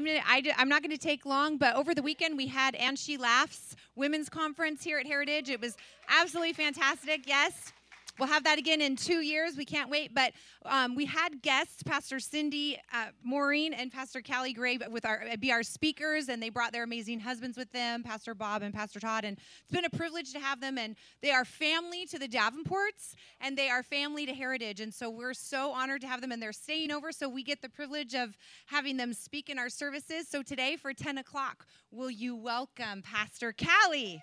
I'm 0.00 0.06
gonna, 0.06 0.20
I, 0.26 0.62
am 0.62 0.70
not 0.70 0.82
going 0.82 0.96
to 0.96 0.98
take 0.98 1.26
long, 1.26 1.58
but 1.58 1.76
over 1.76 1.94
the 1.94 2.00
weekend 2.00 2.34
we 2.34 2.46
had 2.46 2.74
And 2.76 2.98
She 2.98 3.18
Laughs 3.18 3.76
Women's 3.96 4.30
Conference 4.30 4.82
here 4.82 4.98
at 4.98 5.06
Heritage. 5.06 5.50
It 5.50 5.60
was 5.60 5.76
absolutely 6.08 6.54
fantastic. 6.54 7.28
Yes. 7.28 7.74
We'll 8.20 8.28
have 8.28 8.44
that 8.44 8.58
again 8.58 8.82
in 8.82 8.96
two 8.96 9.22
years. 9.22 9.56
We 9.56 9.64
can't 9.64 9.88
wait. 9.88 10.14
But 10.14 10.34
um, 10.66 10.94
we 10.94 11.06
had 11.06 11.40
guests, 11.40 11.82
Pastor 11.82 12.20
Cindy 12.20 12.76
uh, 12.92 13.06
Maureen 13.24 13.72
and 13.72 13.90
Pastor 13.90 14.20
Callie 14.20 14.52
Gray, 14.52 14.78
with 14.90 15.06
our 15.06 15.24
be 15.38 15.50
our 15.50 15.62
speakers, 15.62 16.28
and 16.28 16.42
they 16.42 16.50
brought 16.50 16.70
their 16.70 16.82
amazing 16.82 17.20
husbands 17.20 17.56
with 17.56 17.72
them, 17.72 18.02
Pastor 18.02 18.34
Bob 18.34 18.60
and 18.60 18.74
Pastor 18.74 19.00
Todd. 19.00 19.24
And 19.24 19.38
it's 19.38 19.72
been 19.72 19.86
a 19.86 19.96
privilege 19.96 20.34
to 20.34 20.38
have 20.38 20.60
them. 20.60 20.76
And 20.76 20.96
they 21.22 21.30
are 21.30 21.46
family 21.46 22.04
to 22.10 22.18
the 22.18 22.28
Davenports, 22.28 23.14
and 23.40 23.56
they 23.56 23.70
are 23.70 23.82
family 23.82 24.26
to 24.26 24.34
Heritage. 24.34 24.80
And 24.80 24.92
so 24.92 25.08
we're 25.08 25.32
so 25.32 25.72
honored 25.72 26.02
to 26.02 26.06
have 26.06 26.20
them, 26.20 26.30
and 26.30 26.42
they're 26.42 26.52
staying 26.52 26.90
over, 26.90 27.12
so 27.12 27.26
we 27.26 27.42
get 27.42 27.62
the 27.62 27.70
privilege 27.70 28.14
of 28.14 28.36
having 28.66 28.98
them 28.98 29.14
speak 29.14 29.48
in 29.48 29.58
our 29.58 29.70
services. 29.70 30.28
So 30.28 30.42
today 30.42 30.76
for 30.76 30.92
10 30.92 31.16
o'clock, 31.16 31.64
will 31.90 32.10
you 32.10 32.36
welcome 32.36 33.00
Pastor 33.00 33.54
Callie? 33.54 34.22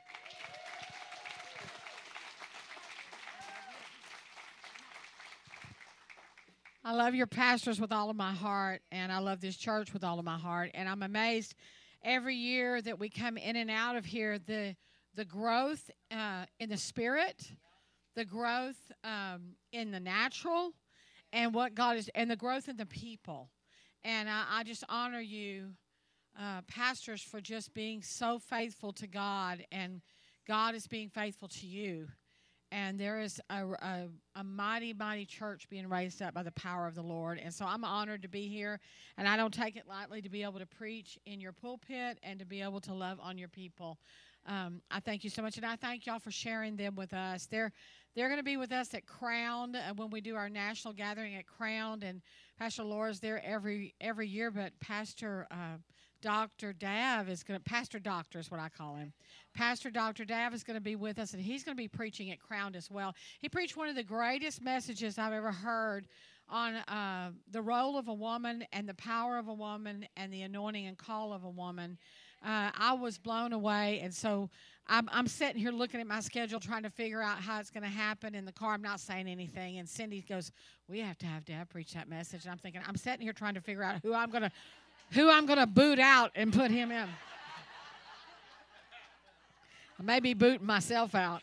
I 6.88 6.94
love 6.94 7.14
your 7.14 7.28
pastors 7.28 7.82
with 7.82 7.92
all 7.92 8.10
of 8.10 8.16
my 8.16 8.32
heart, 8.32 8.82
and 8.94 9.12
I 9.12 9.18
love 9.18 9.42
this 9.42 9.58
church 9.58 9.92
with 9.92 10.06
all 10.06 10.20
of 10.20 10.24
my 10.24 10.38
heart. 10.38 10.72
And 10.74 10.88
I'm 10.88 11.04
amazed 11.04 11.54
every 12.02 12.36
year 12.36 12.82
that 12.82 12.98
we 12.98 13.10
come 13.10 13.36
in 13.36 13.58
and 13.58 13.70
out 13.70 13.98
of 13.98 14.06
here, 14.06 14.40
the 14.40 14.74
the 15.14 15.26
growth 15.26 15.92
uh, 16.12 16.46
in 16.62 16.70
the 16.70 16.78
spirit, 16.78 17.52
the 18.16 18.24
growth 18.24 18.78
um, 19.04 19.58
in 19.74 19.92
the 19.92 20.00
natural, 20.00 20.72
and 21.34 21.54
what 21.54 21.76
God 21.76 21.98
is, 21.98 22.10
and 22.16 22.32
the 22.32 22.38
growth 22.38 22.70
in 22.70 22.78
the 22.78 22.86
people. 22.86 23.50
And 24.06 24.30
I, 24.30 24.46
I 24.50 24.64
just 24.64 24.86
honor 24.88 25.20
you, 25.20 25.72
uh, 26.40 26.62
pastors, 26.70 27.22
for 27.22 27.42
just 27.42 27.74
being 27.74 28.02
so 28.02 28.40
faithful 28.40 28.94
to 28.94 29.08
God, 29.08 29.66
and 29.74 30.02
God 30.48 30.74
is 30.74 30.88
being 30.88 31.10
faithful 31.10 31.50
to 31.50 31.68
you 31.68 32.08
and 32.72 33.00
there 33.00 33.20
is 33.20 33.40
a, 33.50 33.66
a, 33.66 34.08
a, 34.36 34.44
mighty, 34.44 34.94
mighty 34.94 35.26
church 35.26 35.70
being 35.70 35.88
raised 35.88 36.22
up 36.22 36.34
by 36.34 36.44
the 36.44 36.52
power 36.52 36.88
of 36.88 36.96
the 36.96 37.02
Lord. 37.02 37.40
And 37.42 37.54
so 37.54 37.66
I'm 37.66 37.84
honored 37.84 38.22
to 38.24 38.28
be 38.28 38.48
here, 38.48 38.80
and 39.18 39.28
I 39.28 39.38
don't 39.38 39.54
take 39.54 39.76
it 39.76 39.88
lightly 39.88 40.22
to 40.22 40.30
be 40.30 40.44
able 40.44 40.60
to 40.60 40.66
preach 40.66 41.18
in 41.26 41.40
your 41.40 41.54
pulpit 41.54 42.20
and 42.24 42.40
to 42.40 42.46
be 42.46 42.62
able 42.62 42.82
to 42.82 42.94
love 42.94 43.20
on 43.22 43.38
your 43.38 43.48
people. 43.48 43.98
Um, 44.46 44.82
I 44.90 45.00
thank 45.00 45.24
you 45.24 45.30
so 45.30 45.42
much, 45.42 45.58
and 45.58 45.66
I 45.66 45.76
thank 45.76 46.06
y'all 46.06 46.20
for 46.20 46.32
sharing 46.32 46.76
them 46.78 46.96
with 46.96 47.14
us. 47.14 47.48
They're 47.48 47.72
they're 48.16 48.30
going 48.30 48.40
to 48.40 48.44
be 48.44 48.58
with 48.58 48.72
us 48.72 48.96
at 48.96 49.06
Crowned 49.06 49.76
uh, 49.76 49.94
when 49.96 50.10
we 50.10 50.22
do 50.22 50.36
our 50.36 50.50
national 50.50 50.94
gathering 50.94 51.36
at 51.36 51.46
Crowned, 51.46 52.04
and 52.04 52.22
Pastor 52.58 52.84
Laura's 52.84 53.20
there 53.20 53.44
every 53.46 53.94
every 54.00 54.28
year. 54.28 54.50
But 54.50 54.72
Pastor 54.80 55.48
uh, 55.52 55.78
Dr. 56.22 56.74
Dav 56.74 57.30
is 57.30 57.44
going 57.44 57.60
to, 57.60 57.64
Pastor 57.64 58.00
Doctor 58.00 58.40
is 58.40 58.50
what 58.52 58.60
I 58.60 58.70
call 58.70 58.96
him. 58.96 59.14
Pastor 59.54 59.90
Dr. 59.90 60.26
Dav 60.26 60.54
is 60.54 60.64
going 60.64 60.76
to 60.78 60.82
be 60.82 60.96
with 60.96 61.20
us, 61.20 61.34
and 61.34 61.42
he's 61.42 61.64
going 61.64 61.76
to 61.76 61.82
be 61.82 61.88
preaching 61.88 62.32
at 62.32 62.40
Crowned 62.40 62.76
as 62.76 62.92
well. 62.92 63.16
He 63.40 63.50
preached 63.50 63.78
one 63.78 63.90
of 63.90 63.96
the 63.96 64.04
greatest 64.04 64.62
messages 64.62 65.18
I've 65.18 65.34
ever 65.34 65.52
heard 65.52 66.08
on 66.50 66.76
uh, 66.76 67.32
the 67.52 67.62
role 67.62 67.98
of 67.98 68.08
a 68.08 68.14
woman 68.14 68.66
and 68.72 68.88
the 68.88 68.94
power 68.94 69.38
of 69.38 69.48
a 69.48 69.54
woman 69.54 70.08
and 70.16 70.32
the 70.32 70.44
anointing 70.44 70.88
and 70.88 70.98
call 70.98 71.34
of 71.34 71.44
a 71.44 71.50
woman. 71.50 71.98
Uh, 72.46 72.70
I 72.78 72.94
was 72.94 73.18
blown 73.18 73.52
away, 73.52 74.00
and 74.04 74.14
so 74.14 74.50
I'm, 74.88 75.10
I'm 75.12 75.28
sitting 75.28 75.60
here 75.60 75.72
looking 75.72 76.00
at 76.00 76.08
my 76.08 76.20
schedule, 76.20 76.60
trying 76.60 76.84
to 76.84 76.90
figure 76.90 77.22
out 77.22 77.40
how 77.40 77.60
it's 77.60 77.72
going 77.72 77.84
to 77.84 77.90
happen 77.90 78.36
in 78.36 78.46
the 78.46 78.52
car. 78.52 78.74
I'm 78.74 78.82
not 78.82 79.00
saying 79.00 79.28
anything, 79.28 79.80
and 79.80 79.90
Cindy 79.90 80.22
goes, 80.22 80.52
"We 80.88 81.00
have 81.00 81.18
to 81.20 81.26
have 81.26 81.46
Dad 81.46 81.70
preach 81.70 81.94
that 81.94 82.08
message." 82.08 82.44
And 82.44 82.52
I'm 82.52 82.60
thinking, 82.60 82.82
I'm 82.88 82.96
sitting 82.96 83.22
here 83.22 83.34
trying 83.34 83.56
to 83.56 83.62
figure 83.62 83.84
out 83.84 84.00
who 84.04 84.14
I'm 84.14 84.30
going 84.30 84.44
to 84.44 84.52
who 85.12 85.30
I'm 85.30 85.46
going 85.46 85.60
to 85.60 85.68
boot 85.68 86.00
out 86.00 86.32
and 86.36 86.52
put 86.52 86.72
him 86.72 86.92
in. 86.92 87.08
I 90.00 90.04
may 90.04 90.20
be 90.20 90.34
booting 90.34 90.66
myself 90.66 91.16
out. 91.16 91.42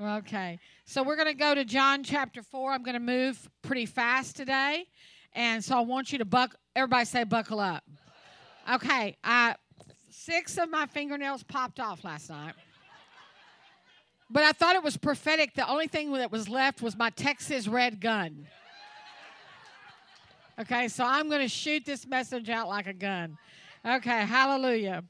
Okay. 0.00 0.58
So 0.86 1.02
we're 1.02 1.16
going 1.16 1.28
to 1.28 1.34
go 1.34 1.54
to 1.54 1.64
John 1.64 2.02
chapter 2.02 2.42
4. 2.42 2.72
I'm 2.72 2.82
going 2.82 2.94
to 2.94 3.00
move 3.00 3.48
pretty 3.62 3.86
fast 3.86 4.36
today. 4.36 4.86
And 5.34 5.62
so 5.62 5.76
I 5.76 5.80
want 5.80 6.12
you 6.12 6.18
to 6.18 6.24
buck 6.24 6.54
everybody 6.74 7.04
say 7.04 7.24
buckle 7.24 7.60
up. 7.60 7.84
Okay. 8.72 9.16
I 9.22 9.56
six 10.10 10.56
of 10.56 10.70
my 10.70 10.86
fingernails 10.86 11.42
popped 11.42 11.80
off 11.80 12.04
last 12.04 12.30
night. 12.30 12.54
But 14.30 14.44
I 14.44 14.52
thought 14.52 14.74
it 14.74 14.82
was 14.82 14.96
prophetic. 14.96 15.54
The 15.54 15.68
only 15.68 15.86
thing 15.86 16.12
that 16.14 16.32
was 16.32 16.48
left 16.48 16.80
was 16.80 16.96
my 16.96 17.10
Texas 17.10 17.68
red 17.68 18.00
gun. 18.00 18.46
Okay, 20.56 20.86
so 20.86 21.04
I'm 21.04 21.28
going 21.28 21.40
to 21.40 21.48
shoot 21.48 21.84
this 21.84 22.06
message 22.06 22.48
out 22.48 22.68
like 22.68 22.86
a 22.86 22.92
gun. 22.92 23.36
Okay, 23.84 24.24
hallelujah. 24.24 25.02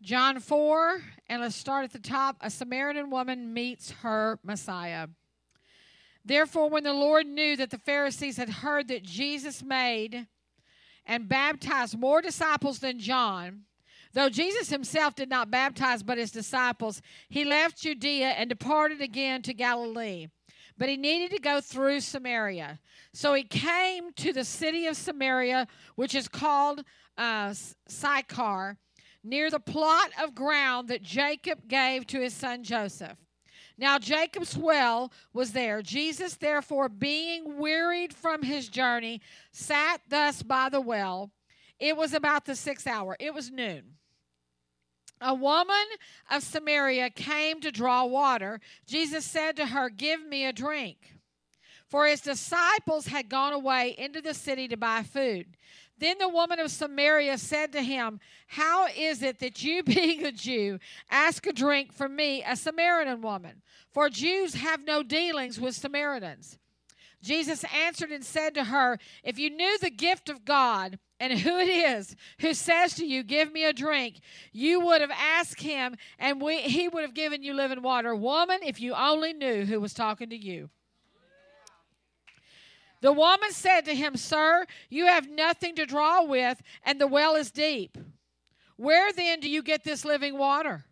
John 0.00 0.40
4, 0.40 1.02
and 1.28 1.42
let's 1.42 1.54
start 1.54 1.84
at 1.84 1.92
the 1.92 1.98
top. 1.98 2.38
A 2.40 2.48
Samaritan 2.48 3.10
woman 3.10 3.52
meets 3.52 3.90
her 3.90 4.38
Messiah. 4.42 5.08
Therefore, 6.24 6.70
when 6.70 6.84
the 6.84 6.94
Lord 6.94 7.26
knew 7.26 7.56
that 7.56 7.68
the 7.68 7.78
Pharisees 7.78 8.38
had 8.38 8.48
heard 8.48 8.88
that 8.88 9.02
Jesus 9.02 9.62
made 9.62 10.26
and 11.04 11.28
baptized 11.28 11.98
more 11.98 12.22
disciples 12.22 12.78
than 12.78 12.98
John, 12.98 13.64
though 14.14 14.30
Jesus 14.30 14.70
himself 14.70 15.14
did 15.14 15.28
not 15.28 15.50
baptize 15.50 16.02
but 16.02 16.16
his 16.16 16.30
disciples, 16.30 17.02
he 17.28 17.44
left 17.44 17.82
Judea 17.82 18.28
and 18.28 18.48
departed 18.48 19.02
again 19.02 19.42
to 19.42 19.52
Galilee 19.52 20.28
but 20.78 20.88
he 20.88 20.96
needed 20.96 21.32
to 21.32 21.42
go 21.42 21.60
through 21.60 22.00
Samaria. 22.00 22.78
So 23.12 23.34
he 23.34 23.42
came 23.42 24.12
to 24.14 24.32
the 24.32 24.44
city 24.44 24.86
of 24.86 24.96
Samaria, 24.96 25.66
which 25.96 26.14
is 26.14 26.28
called 26.28 26.84
uh, 27.16 27.52
Sychar, 27.88 28.78
near 29.24 29.50
the 29.50 29.60
plot 29.60 30.10
of 30.22 30.34
ground 30.34 30.88
that 30.88 31.02
Jacob 31.02 31.66
gave 31.68 32.06
to 32.06 32.20
his 32.20 32.32
son 32.32 32.62
Joseph. 32.62 33.18
Now 33.76 33.98
Jacob's 33.98 34.56
well 34.56 35.12
was 35.32 35.52
there. 35.52 35.82
Jesus, 35.82 36.36
therefore, 36.36 36.88
being 36.88 37.58
wearied 37.58 38.14
from 38.14 38.42
his 38.42 38.68
journey, 38.68 39.20
sat 39.52 40.00
thus 40.08 40.42
by 40.42 40.68
the 40.68 40.80
well. 40.80 41.30
It 41.78 41.96
was 41.96 42.12
about 42.12 42.44
the 42.44 42.56
sixth 42.56 42.86
hour, 42.86 43.16
it 43.20 43.34
was 43.34 43.50
noon 43.50 43.97
a 45.20 45.34
woman 45.34 45.86
of 46.30 46.42
Samaria 46.42 47.10
came 47.10 47.60
to 47.60 47.70
draw 47.70 48.04
water. 48.04 48.60
Jesus 48.86 49.24
said 49.24 49.56
to 49.56 49.66
her, 49.66 49.88
Give 49.88 50.24
me 50.24 50.44
a 50.44 50.52
drink. 50.52 51.14
For 51.86 52.06
his 52.06 52.20
disciples 52.20 53.06
had 53.06 53.28
gone 53.28 53.52
away 53.52 53.94
into 53.96 54.20
the 54.20 54.34
city 54.34 54.68
to 54.68 54.76
buy 54.76 55.02
food. 55.02 55.46
Then 55.98 56.18
the 56.18 56.28
woman 56.28 56.60
of 56.60 56.70
Samaria 56.70 57.38
said 57.38 57.72
to 57.72 57.82
him, 57.82 58.20
How 58.46 58.86
is 58.86 59.22
it 59.22 59.40
that 59.40 59.62
you, 59.62 59.82
being 59.84 60.24
a 60.24 60.32
Jew, 60.32 60.78
ask 61.10 61.46
a 61.46 61.52
drink 61.52 61.92
from 61.92 62.14
me, 62.14 62.44
a 62.46 62.56
Samaritan 62.56 63.20
woman? 63.20 63.62
For 63.92 64.08
Jews 64.08 64.54
have 64.54 64.84
no 64.84 65.02
dealings 65.02 65.58
with 65.58 65.74
Samaritans. 65.74 66.58
Jesus 67.22 67.64
answered 67.74 68.10
and 68.10 68.24
said 68.24 68.54
to 68.54 68.64
her, 68.64 68.98
If 69.24 69.38
you 69.38 69.50
knew 69.50 69.76
the 69.78 69.90
gift 69.90 70.28
of 70.28 70.44
God, 70.44 70.98
and 71.20 71.38
who 71.38 71.58
it 71.58 71.68
is 71.68 72.14
who 72.40 72.54
says 72.54 72.94
to 72.94 73.06
you, 73.06 73.22
Give 73.22 73.52
me 73.52 73.64
a 73.64 73.72
drink, 73.72 74.20
you 74.52 74.80
would 74.80 75.00
have 75.00 75.10
asked 75.10 75.60
him, 75.60 75.96
and 76.18 76.40
we, 76.40 76.60
he 76.62 76.88
would 76.88 77.02
have 77.02 77.14
given 77.14 77.42
you 77.42 77.54
living 77.54 77.82
water. 77.82 78.14
Woman, 78.14 78.60
if 78.62 78.80
you 78.80 78.94
only 78.94 79.32
knew 79.32 79.64
who 79.64 79.80
was 79.80 79.94
talking 79.94 80.30
to 80.30 80.36
you. 80.36 80.70
The 83.00 83.12
woman 83.12 83.52
said 83.52 83.82
to 83.82 83.94
him, 83.94 84.16
Sir, 84.16 84.66
you 84.88 85.06
have 85.06 85.28
nothing 85.28 85.76
to 85.76 85.86
draw 85.86 86.24
with, 86.24 86.60
and 86.82 87.00
the 87.00 87.06
well 87.06 87.36
is 87.36 87.50
deep. 87.50 87.96
Where 88.76 89.12
then 89.12 89.40
do 89.40 89.48
you 89.48 89.62
get 89.62 89.84
this 89.84 90.04
living 90.04 90.36
water? 90.36 90.84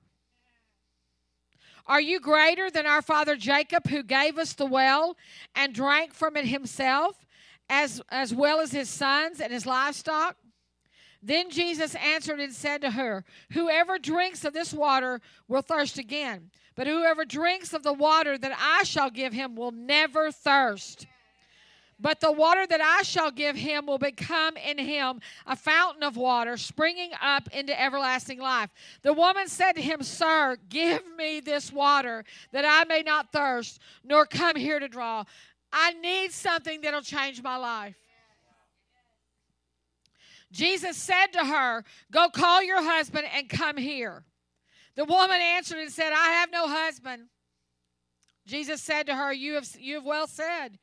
Are 1.88 2.00
you 2.00 2.18
greater 2.18 2.68
than 2.68 2.86
our 2.86 3.02
father 3.02 3.36
Jacob, 3.36 3.88
who 3.88 4.02
gave 4.02 4.38
us 4.38 4.54
the 4.54 4.66
well 4.66 5.16
and 5.54 5.72
drank 5.72 6.14
from 6.14 6.36
it 6.36 6.46
himself? 6.46 7.25
As, 7.68 8.00
as 8.10 8.34
well 8.34 8.60
as 8.60 8.72
his 8.72 8.88
sons 8.88 9.40
and 9.40 9.52
his 9.52 9.66
livestock? 9.66 10.36
Then 11.22 11.50
Jesus 11.50 11.94
answered 11.96 12.40
and 12.40 12.52
said 12.52 12.82
to 12.82 12.90
her, 12.90 13.24
Whoever 13.52 13.98
drinks 13.98 14.44
of 14.44 14.52
this 14.52 14.72
water 14.72 15.20
will 15.48 15.62
thirst 15.62 15.98
again, 15.98 16.50
but 16.76 16.86
whoever 16.86 17.24
drinks 17.24 17.72
of 17.72 17.82
the 17.82 17.92
water 17.92 18.38
that 18.38 18.56
I 18.56 18.84
shall 18.84 19.10
give 19.10 19.32
him 19.32 19.56
will 19.56 19.72
never 19.72 20.30
thirst. 20.30 21.06
But 21.98 22.20
the 22.20 22.32
water 22.32 22.66
that 22.66 22.80
I 22.82 23.02
shall 23.02 23.30
give 23.30 23.56
him 23.56 23.86
will 23.86 23.98
become 23.98 24.56
in 24.58 24.76
him 24.76 25.20
a 25.46 25.56
fountain 25.56 26.02
of 26.02 26.16
water 26.16 26.58
springing 26.58 27.10
up 27.22 27.48
into 27.52 27.78
everlasting 27.80 28.38
life. 28.38 28.70
The 29.02 29.14
woman 29.14 29.48
said 29.48 29.72
to 29.72 29.82
him, 29.82 30.02
Sir, 30.02 30.58
give 30.68 31.02
me 31.16 31.40
this 31.40 31.72
water 31.72 32.24
that 32.52 32.66
I 32.66 32.84
may 32.84 33.02
not 33.02 33.32
thirst, 33.32 33.80
nor 34.04 34.26
come 34.26 34.56
here 34.56 34.78
to 34.78 34.88
draw. 34.88 35.24
I 35.72 35.92
need 35.92 36.32
something 36.32 36.80
that'll 36.80 37.02
change 37.02 37.42
my 37.42 37.56
life. 37.56 37.96
Jesus 40.52 40.96
said 40.96 41.26
to 41.32 41.44
her, 41.44 41.84
Go 42.10 42.28
call 42.28 42.62
your 42.62 42.82
husband 42.82 43.26
and 43.34 43.48
come 43.48 43.76
here. 43.76 44.24
The 44.94 45.04
woman 45.04 45.40
answered 45.40 45.78
and 45.78 45.90
said, 45.90 46.12
I 46.12 46.30
have 46.30 46.50
no 46.50 46.68
husband. 46.68 47.24
Jesus 48.46 48.80
said 48.80 49.06
to 49.06 49.14
her, 49.14 49.32
You 49.32 49.54
have, 49.54 49.68
you 49.78 49.96
have 49.96 50.04
well 50.04 50.26
said. 50.26 50.78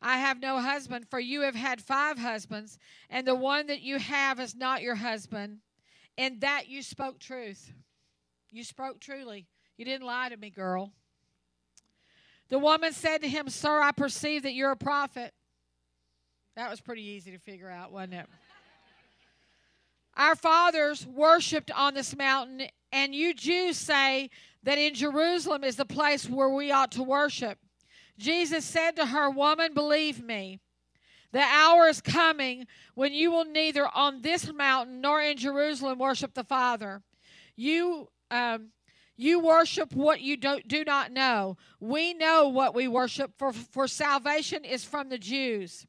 I 0.00 0.18
have 0.18 0.40
no 0.40 0.60
husband, 0.60 1.06
for 1.08 1.18
you 1.18 1.40
have 1.40 1.56
had 1.56 1.80
five 1.80 2.18
husbands, 2.18 2.78
and 3.10 3.26
the 3.26 3.34
one 3.34 3.66
that 3.66 3.80
you 3.80 3.98
have 3.98 4.38
is 4.38 4.54
not 4.54 4.82
your 4.82 4.94
husband. 4.94 5.58
In 6.16 6.40
that 6.40 6.68
you 6.68 6.82
spoke 6.82 7.18
truth. 7.18 7.72
You 8.50 8.64
spoke 8.64 9.00
truly. 9.00 9.46
You 9.76 9.84
didn't 9.84 10.06
lie 10.06 10.28
to 10.28 10.36
me, 10.36 10.50
girl. 10.50 10.92
The 12.48 12.58
woman 12.58 12.92
said 12.92 13.22
to 13.22 13.28
him, 13.28 13.48
Sir, 13.48 13.80
I 13.80 13.92
perceive 13.92 14.42
that 14.44 14.54
you're 14.54 14.70
a 14.70 14.76
prophet. 14.76 15.32
That 16.56 16.70
was 16.70 16.80
pretty 16.80 17.02
easy 17.02 17.30
to 17.32 17.38
figure 17.38 17.70
out, 17.70 17.92
wasn't 17.92 18.14
it? 18.14 18.26
Our 20.16 20.34
fathers 20.34 21.06
worshiped 21.06 21.70
on 21.70 21.94
this 21.94 22.16
mountain, 22.16 22.62
and 22.92 23.14
you 23.14 23.34
Jews 23.34 23.76
say 23.76 24.30
that 24.64 24.78
in 24.78 24.94
Jerusalem 24.94 25.62
is 25.62 25.76
the 25.76 25.84
place 25.84 26.28
where 26.28 26.48
we 26.48 26.72
ought 26.72 26.92
to 26.92 27.02
worship. 27.02 27.58
Jesus 28.18 28.64
said 28.64 28.96
to 28.96 29.06
her, 29.06 29.30
Woman, 29.30 29.74
believe 29.74 30.22
me. 30.22 30.58
The 31.30 31.40
hour 31.40 31.86
is 31.86 32.00
coming 32.00 32.66
when 32.94 33.12
you 33.12 33.30
will 33.30 33.44
neither 33.44 33.86
on 33.86 34.22
this 34.22 34.50
mountain 34.52 35.00
nor 35.00 35.20
in 35.20 35.36
Jerusalem 35.36 35.98
worship 35.98 36.34
the 36.34 36.42
Father. 36.42 37.02
You 37.54 38.08
um, 38.30 38.68
you 39.18 39.40
worship 39.40 39.92
what 39.94 40.20
you 40.20 40.36
don't, 40.36 40.66
do 40.68 40.84
not 40.84 41.10
know. 41.12 41.56
We 41.80 42.14
know 42.14 42.48
what 42.48 42.72
we 42.72 42.86
worship, 42.86 43.32
for, 43.36 43.52
for 43.52 43.88
salvation 43.88 44.64
is 44.64 44.84
from 44.84 45.08
the 45.08 45.18
Jews. 45.18 45.86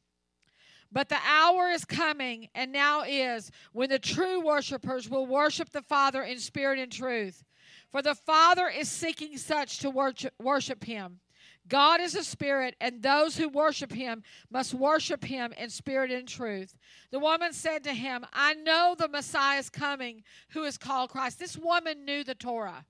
But 0.91 1.09
the 1.09 1.19
hour 1.23 1.69
is 1.69 1.85
coming, 1.85 2.49
and 2.55 2.71
now 2.71 3.03
is, 3.03 3.51
when 3.71 3.89
the 3.89 3.99
true 3.99 4.43
worshipers 4.43 5.07
will 5.07 5.27
worship 5.27 5.69
the 5.69 5.83
Father 5.83 6.23
in 6.23 6.39
spirit 6.39 6.79
and 6.79 6.91
truth. 6.91 7.43
For 7.91 8.01
the 8.01 8.15
Father 8.15 8.67
is 8.67 8.89
seeking 8.89 9.37
such 9.37 9.77
to 9.79 9.91
worship, 9.91 10.33
worship 10.41 10.83
him. 10.83 11.19
God 11.67 12.01
is 12.01 12.15
a 12.15 12.23
spirit, 12.23 12.75
and 12.81 13.03
those 13.03 13.37
who 13.37 13.47
worship 13.47 13.91
him 13.91 14.23
must 14.49 14.73
worship 14.73 15.23
him 15.23 15.53
in 15.55 15.69
spirit 15.69 16.09
and 16.09 16.27
truth. 16.27 16.75
The 17.11 17.19
woman 17.19 17.53
said 17.53 17.83
to 17.83 17.93
him, 17.93 18.25
I 18.33 18.55
know 18.55 18.95
the 18.97 19.07
Messiah 19.07 19.59
is 19.59 19.69
coming, 19.69 20.23
who 20.49 20.63
is 20.63 20.79
called 20.79 21.11
Christ. 21.11 21.37
This 21.37 21.55
woman 21.55 22.05
knew 22.05 22.23
the 22.23 22.33
Torah. 22.33 22.85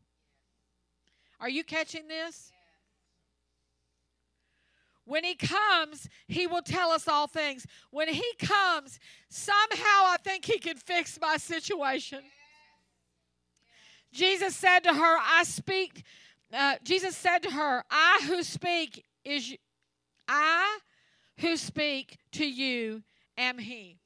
Are 1.39 1.49
you 1.49 1.63
catching 1.63 2.07
this? 2.07 2.51
When 5.05 5.23
he 5.23 5.35
comes, 5.35 6.07
he 6.27 6.45
will 6.45 6.61
tell 6.61 6.91
us 6.91 7.07
all 7.07 7.27
things. 7.27 7.65
When 7.89 8.07
he 8.09 8.33
comes, 8.37 8.99
somehow 9.29 10.05
I 10.05 10.17
think 10.23 10.45
he 10.45 10.59
can 10.59 10.77
fix 10.77 11.17
my 11.19 11.37
situation. 11.37 12.19
Jesus 14.11 14.55
said 14.55 14.79
to 14.81 14.93
her, 14.93 15.17
I 15.19 15.43
speak 15.45 16.03
uh, 16.53 16.75
Jesus 16.83 17.15
said 17.15 17.39
to 17.43 17.51
her, 17.51 17.83
I 17.91 18.21
who 18.25 18.41
speak 18.43 19.05
is 19.23 19.55
I 20.27 20.79
who 21.37 21.57
speak 21.57 22.17
to 22.33 22.47
you 22.47 23.03
am 23.37 23.57
he. 23.59 23.99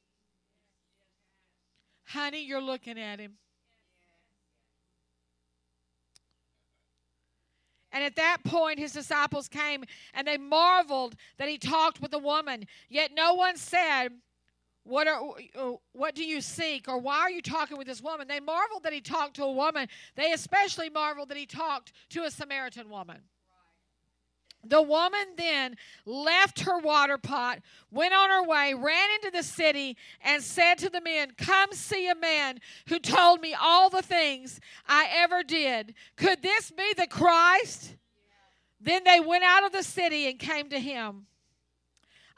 Honey, 2.05 2.45
you're 2.45 2.61
looking 2.61 2.99
at 2.99 3.19
him. 3.19 3.33
And 7.93 8.03
at 8.03 8.15
that 8.15 8.39
point, 8.43 8.79
his 8.79 8.91
disciples 8.91 9.47
came 9.47 9.85
and 10.13 10.27
they 10.27 10.37
marveled 10.37 11.15
that 11.37 11.47
he 11.47 11.57
talked 11.57 12.01
with 12.01 12.13
a 12.13 12.19
woman. 12.19 12.65
Yet 12.89 13.11
no 13.15 13.35
one 13.35 13.55
said, 13.55 14.09
what, 14.83 15.07
are, 15.07 15.21
what 15.93 16.15
do 16.15 16.25
you 16.25 16.41
seek? 16.41 16.89
Or 16.89 16.97
why 16.97 17.19
are 17.19 17.31
you 17.31 17.41
talking 17.41 17.77
with 17.77 17.87
this 17.87 18.01
woman? 18.01 18.27
They 18.27 18.39
marveled 18.39 18.83
that 18.83 18.91
he 18.91 18.99
talked 18.99 19.35
to 19.35 19.43
a 19.43 19.51
woman. 19.51 19.87
They 20.15 20.33
especially 20.33 20.89
marveled 20.89 21.29
that 21.29 21.37
he 21.37 21.45
talked 21.45 21.93
to 22.09 22.23
a 22.23 22.31
Samaritan 22.31 22.89
woman. 22.89 23.19
The 24.65 24.81
woman 24.81 25.25
then 25.35 25.75
left 26.05 26.61
her 26.61 26.79
water 26.79 27.17
pot, 27.17 27.59
went 27.91 28.13
on 28.13 28.29
her 28.29 28.43
way, 28.43 28.73
ran 28.73 29.09
into 29.15 29.31
the 29.31 29.43
city, 29.43 29.97
and 30.21 30.41
said 30.41 30.75
to 30.79 30.89
the 30.89 31.01
men, 31.01 31.33
Come 31.37 31.73
see 31.73 32.07
a 32.07 32.15
man 32.15 32.59
who 32.87 32.99
told 32.99 33.41
me 33.41 33.53
all 33.59 33.89
the 33.89 34.01
things 34.01 34.61
I 34.87 35.09
ever 35.13 35.43
did. 35.43 35.93
Could 36.15 36.41
this 36.41 36.71
be 36.71 36.93
the 36.95 37.07
Christ? 37.07 37.95
Then 38.79 39.03
they 39.03 39.19
went 39.19 39.43
out 39.43 39.65
of 39.65 39.71
the 39.71 39.83
city 39.83 40.29
and 40.29 40.39
came 40.39 40.69
to 40.69 40.79
him. 40.79 41.25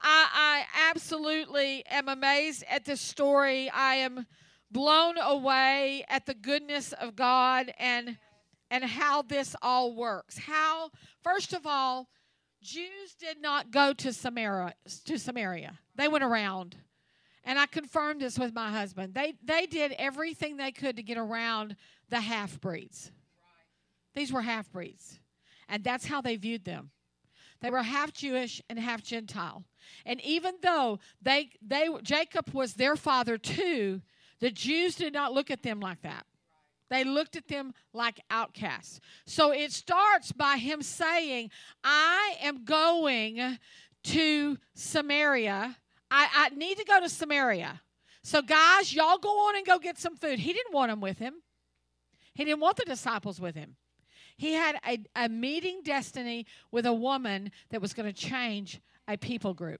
I, 0.02 0.66
I 0.72 0.90
absolutely 0.90 1.84
am 1.88 2.10
amazed 2.10 2.64
at 2.70 2.86
this 2.86 3.02
story. 3.02 3.70
I 3.70 3.96
am 3.96 4.26
blown 4.72 5.18
away 5.18 6.06
at 6.10 6.26
the 6.26 6.34
goodness 6.34 6.94
of 6.94 7.16
God 7.16 7.74
and 7.80 8.18
and 8.72 8.84
how 8.84 9.22
this 9.22 9.56
all 9.62 9.96
works. 9.96 10.38
How 10.38 10.90
first 11.24 11.54
of 11.54 11.66
all, 11.66 12.10
Jews 12.66 13.14
did 13.20 13.42
not 13.42 13.70
go 13.70 13.94
to 13.94 14.12
Samaria 14.12 14.74
to 15.06 15.20
Samaria. 15.20 15.78
They 15.96 16.08
went 16.08 16.24
around. 16.24 16.76
And 17.44 17.60
I 17.60 17.68
confirmed 17.68 18.22
this 18.22 18.40
with 18.40 18.56
my 18.56 18.72
husband. 18.72 19.14
They 19.14 19.36
they 19.44 19.68
did 19.68 19.92
everything 20.00 20.58
they 20.58 20.72
could 20.72 20.96
to 20.96 21.04
get 21.04 21.20
around 21.20 21.76
the 22.10 22.20
half 22.20 22.60
breeds. 22.60 23.12
These 24.16 24.34
were 24.34 24.42
half 24.42 24.72
breeds. 24.72 25.20
And 25.70 25.84
that's 25.84 26.08
how 26.08 26.22
they 26.22 26.38
viewed 26.38 26.66
them. 26.66 26.90
They 27.62 27.70
were 27.70 27.84
half 27.84 28.12
Jewish 28.14 28.64
and 28.68 28.80
half 28.80 29.04
Gentile. 29.04 29.64
And 30.04 30.20
even 30.22 30.56
though 30.64 31.00
they 31.22 31.52
they 31.62 31.88
Jacob 32.02 32.52
was 32.52 32.74
their 32.74 32.96
father 32.96 33.38
too, 33.38 34.02
the 34.40 34.50
Jews 34.50 34.96
did 34.96 35.14
not 35.14 35.34
look 35.34 35.52
at 35.52 35.62
them 35.62 35.80
like 35.80 36.02
that. 36.02 36.26
They 36.90 37.04
looked 37.04 37.36
at 37.36 37.48
them 37.48 37.74
like 37.94 38.20
outcasts. 38.30 39.00
So 39.26 39.52
it 39.52 39.72
starts 39.72 40.32
by 40.32 40.58
him 40.58 40.82
saying, 40.82 41.50
I 41.84 42.36
am 42.42 42.64
going 42.64 43.58
to 44.04 44.58
Samaria. 44.74 45.78
I, 46.12 46.28
I 46.34 46.50
need 46.50 46.78
to 46.78 46.86
go 46.86 47.00
to 47.00 47.10
Samaria. 47.10 47.82
So, 48.24 48.42
guys, 48.42 48.94
y'all 48.94 49.18
go 49.18 49.48
on 49.48 49.56
and 49.56 49.66
go 49.66 49.78
get 49.78 50.00
some 50.00 50.16
food. 50.16 50.40
He 50.40 50.54
didn't 50.54 50.74
want 50.74 50.92
them 50.92 51.02
with 51.02 51.20
him, 51.20 51.36
he 52.34 52.46
didn't 52.46 52.62
want 52.62 52.78
the 52.78 52.86
disciples 52.86 53.40
with 53.40 53.56
him. 53.56 53.76
He 54.38 54.54
had 54.54 54.78
a, 54.86 55.00
a 55.16 55.30
meeting 55.30 55.82
destiny 55.84 56.46
with 56.72 56.86
a 56.86 56.94
woman 56.94 57.52
that 57.70 57.82
was 57.82 57.94
going 57.94 58.12
to 58.12 58.14
change 58.14 58.82
a 59.08 59.18
people 59.18 59.54
group. 59.54 59.80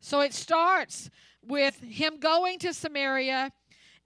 So 0.00 0.20
it 0.20 0.32
starts 0.32 1.10
with 1.42 1.80
him 1.80 2.20
going 2.20 2.58
to 2.60 2.72
Samaria. 2.72 3.50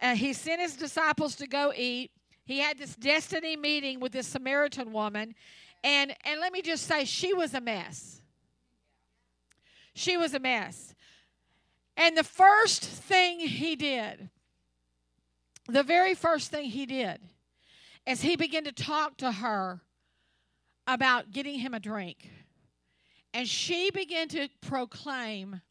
Uh, 0.05 0.15
he 0.15 0.35
sent 0.35 0.61
his 0.61 0.77
disciples 0.77 1.35
to 1.35 1.47
go 1.47 1.73
eat. 1.75 2.11
He 2.45 2.59
had 2.59 2.77
this 2.77 2.95
destiny 2.95 3.57
meeting 3.57 4.01
with 4.01 4.13
this 4.13 4.27
Samaritan 4.27 4.93
woman. 4.93 5.35
And, 5.83 6.15
and 6.27 6.41
let 6.41 6.53
me 6.53 6.61
just 6.61 6.87
say, 6.87 7.07
she 7.07 7.33
was 7.33 7.55
a 7.55 7.61
mess. 7.61 8.21
She 9.95 10.19
was 10.19 10.35
a 10.35 10.39
mess. 10.39 10.95
And 11.97 12.19
the 12.19 12.25
first 12.25 12.83
thing 12.83 13.41
he 13.41 13.77
did, 13.77 14.29
the 15.69 15.83
very 15.83 16.15
first 16.15 16.51
thing 16.51 16.67
he 16.67 16.85
did, 16.85 17.21
as 18.07 18.21
he 18.21 18.37
began 18.37 18.65
to 18.65 18.73
talk 18.73 19.17
to 19.19 19.33
her 19.33 19.81
about 20.87 21.33
getting 21.33 21.59
him 21.61 21.73
a 21.73 21.81
drink. 21.81 22.31
And 23.33 23.49
she 23.49 23.91
began 23.91 24.29
to 24.29 24.49
proclaim 24.61 25.63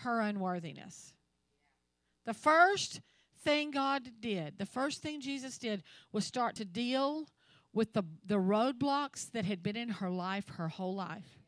her 0.00 0.20
unworthiness. 0.20 1.14
The 2.26 2.34
first 2.34 3.00
thing 3.42 3.70
God 3.70 4.02
did, 4.20 4.58
the 4.58 4.66
first 4.66 5.02
thing 5.02 5.20
Jesus 5.20 5.58
did, 5.58 5.82
was 6.12 6.24
start 6.24 6.56
to 6.56 6.64
deal 6.64 7.26
with 7.72 7.92
the, 7.92 8.02
the 8.26 8.36
roadblocks 8.36 9.30
that 9.32 9.44
had 9.44 9.62
been 9.62 9.76
in 9.76 9.88
her 9.88 10.10
life 10.10 10.48
her 10.56 10.68
whole 10.68 10.94
life. 10.94 11.38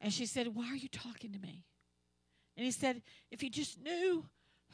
And 0.00 0.12
she 0.12 0.26
said, 0.26 0.48
Why 0.54 0.68
are 0.70 0.76
you 0.76 0.88
talking 0.88 1.32
to 1.32 1.38
me? 1.38 1.64
And 2.56 2.64
he 2.64 2.70
said, 2.70 3.02
If 3.30 3.42
you 3.42 3.50
just 3.50 3.80
knew 3.80 4.24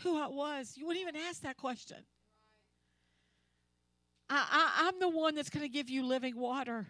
who 0.02 0.18
I 0.20 0.26
was, 0.28 0.74
you 0.76 0.86
wouldn't 0.86 1.02
even 1.02 1.16
ask 1.16 1.42
that 1.42 1.56
question. 1.56 1.98
I, 4.28 4.46
I, 4.50 4.88
I'm 4.88 4.98
the 5.00 5.08
one 5.08 5.34
that's 5.34 5.50
going 5.50 5.64
to 5.64 5.68
give 5.68 5.88
you 5.88 6.04
living 6.04 6.36
water. 6.36 6.86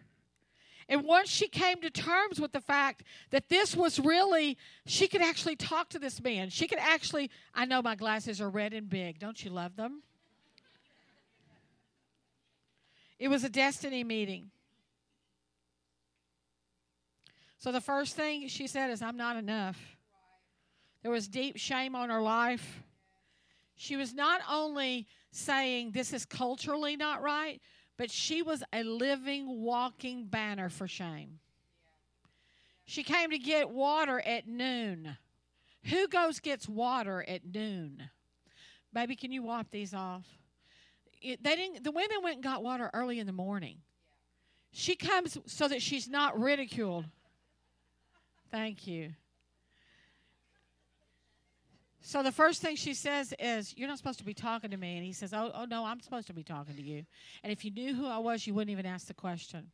And 0.89 1.05
once 1.05 1.31
she 1.31 1.49
came 1.49 1.81
to 1.81 1.91
terms 1.91 2.41
with 2.41 2.53
the 2.53 2.61
fact 2.61 3.05
that 3.31 3.49
this 3.49 3.75
was 3.75 3.99
really, 3.99 4.59
she 4.87 5.09
could 5.09 5.23
actually 5.23 5.57
talk 5.57 5.89
to 5.91 5.99
this 5.99 6.23
man. 6.23 6.51
She 6.51 6.69
could 6.69 6.79
actually, 6.79 7.31
I 7.55 7.65
know 7.65 7.81
my 7.81 7.95
glasses 7.95 8.41
are 8.41 8.51
red 8.51 8.75
and 8.75 8.89
big. 8.89 9.19
Don't 9.19 9.43
you 9.45 9.51
love 9.51 9.77
them? 9.77 10.03
It 13.19 13.29
was 13.29 13.45
a 13.45 13.49
destiny 13.49 14.05
meeting. 14.05 14.51
So 17.59 17.73
the 17.73 17.81
first 17.81 18.15
thing 18.15 18.49
she 18.49 18.67
said 18.67 18.91
is, 18.91 19.01
I'm 19.01 19.17
not 19.17 19.37
enough. 19.37 19.79
There 21.03 21.11
was 21.11 21.29
deep 21.29 21.57
shame 21.57 21.95
on 21.95 22.11
her 22.11 22.21
life. 22.21 22.83
She 23.77 23.97
was 23.97 24.13
not 24.13 24.43
only 24.51 25.07
saying 25.31 25.93
this 25.93 26.13
is 26.13 26.27
culturally 26.27 26.97
not 26.97 27.23
right, 27.23 27.61
but 27.97 28.11
she 28.11 28.43
was 28.43 28.63
a 28.73 28.83
living, 28.83 29.63
walking 29.63 30.27
banner 30.27 30.69
for 30.69 30.89
shame. 30.89 31.39
She 32.87 33.03
came 33.03 33.31
to 33.31 33.39
get 33.39 33.71
water 33.71 34.21
at 34.21 34.47
noon. 34.47 35.17
Who 35.85 36.09
goes 36.09 36.41
gets 36.41 36.69
water 36.69 37.25
at 37.27 37.45
noon? 37.45 38.11
Baby, 38.93 39.17
can 39.17 39.33
you 39.33 39.43
wipe 39.43 39.71
these 39.71 39.95
off? 39.95 40.25
It, 41.21 41.43
they 41.43 41.57
didn't. 41.57 41.85
The 41.85 41.91
women 41.91 42.19
went 42.23 42.37
and 42.37 42.45
got 42.45 42.63
water 42.63 42.91
early 42.93 43.19
in 43.19 43.27
the 43.27 43.33
morning. 43.33 43.79
She 44.73 44.97
comes 44.97 45.39
so 45.47 45.69
that 45.69 45.83
she's 45.83 46.09
not 46.09 46.39
ridiculed. 46.39 47.07
Thank 48.51 48.87
you. 48.87 49.13
So 52.07 52.23
the 52.23 52.31
first 52.31 52.61
thing 52.61 52.77
she 52.77 52.93
says 52.93 53.33
is, 53.39 53.75
You're 53.79 53.89
not 53.89 53.97
supposed 53.97 54.19
to 54.19 54.27
be 54.27 54.35
talking 54.35 54.71
to 54.71 54.77
me. 54.77 54.97
And 54.97 55.07
he 55.07 55.15
says, 55.15 55.33
Oh, 55.33 55.51
oh 55.55 55.65
no, 55.65 55.87
I'm 55.87 56.01
supposed 56.01 56.27
to 56.27 56.35
be 56.35 56.43
talking 56.43 56.77
to 56.77 56.83
you. 56.83 57.07
And 57.43 57.51
if 57.51 57.65
you 57.65 57.71
knew 57.71 57.95
who 57.95 58.07
I 58.07 58.19
was, 58.19 58.47
you 58.47 58.53
wouldn't 58.53 58.71
even 58.71 58.85
ask 58.85 59.07
the 59.07 59.15
question. 59.15 59.71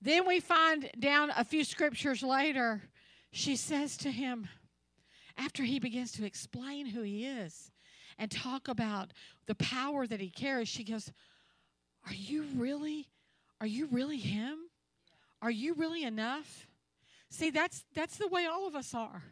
Then 0.00 0.26
we 0.26 0.40
find 0.40 0.90
down 0.98 1.30
a 1.36 1.44
few 1.44 1.62
scriptures 1.62 2.22
later, 2.22 2.80
she 3.32 3.54
says 3.54 3.98
to 3.98 4.10
him, 4.10 4.48
after 5.36 5.62
he 5.62 5.78
begins 5.78 6.12
to 6.12 6.24
explain 6.24 6.86
who 6.86 7.02
he 7.02 7.26
is 7.26 7.70
and 8.18 8.30
talk 8.30 8.66
about 8.66 9.12
the 9.46 9.56
power 9.56 10.06
that 10.06 10.20
he 10.20 10.30
carries, 10.30 10.68
she 10.68 10.84
goes, 10.84 11.12
Are 12.06 12.14
you 12.14 12.46
really, 12.56 13.08
are 13.60 13.66
you 13.66 13.88
really 13.92 14.16
him? 14.16 14.56
Are 15.42 15.50
you 15.50 15.74
really 15.74 16.04
enough? 16.04 16.66
See, 17.28 17.50
that's 17.50 17.84
that's 17.94 18.16
the 18.16 18.28
way 18.28 18.46
all 18.46 18.66
of 18.66 18.74
us 18.74 18.94
are. 18.94 19.22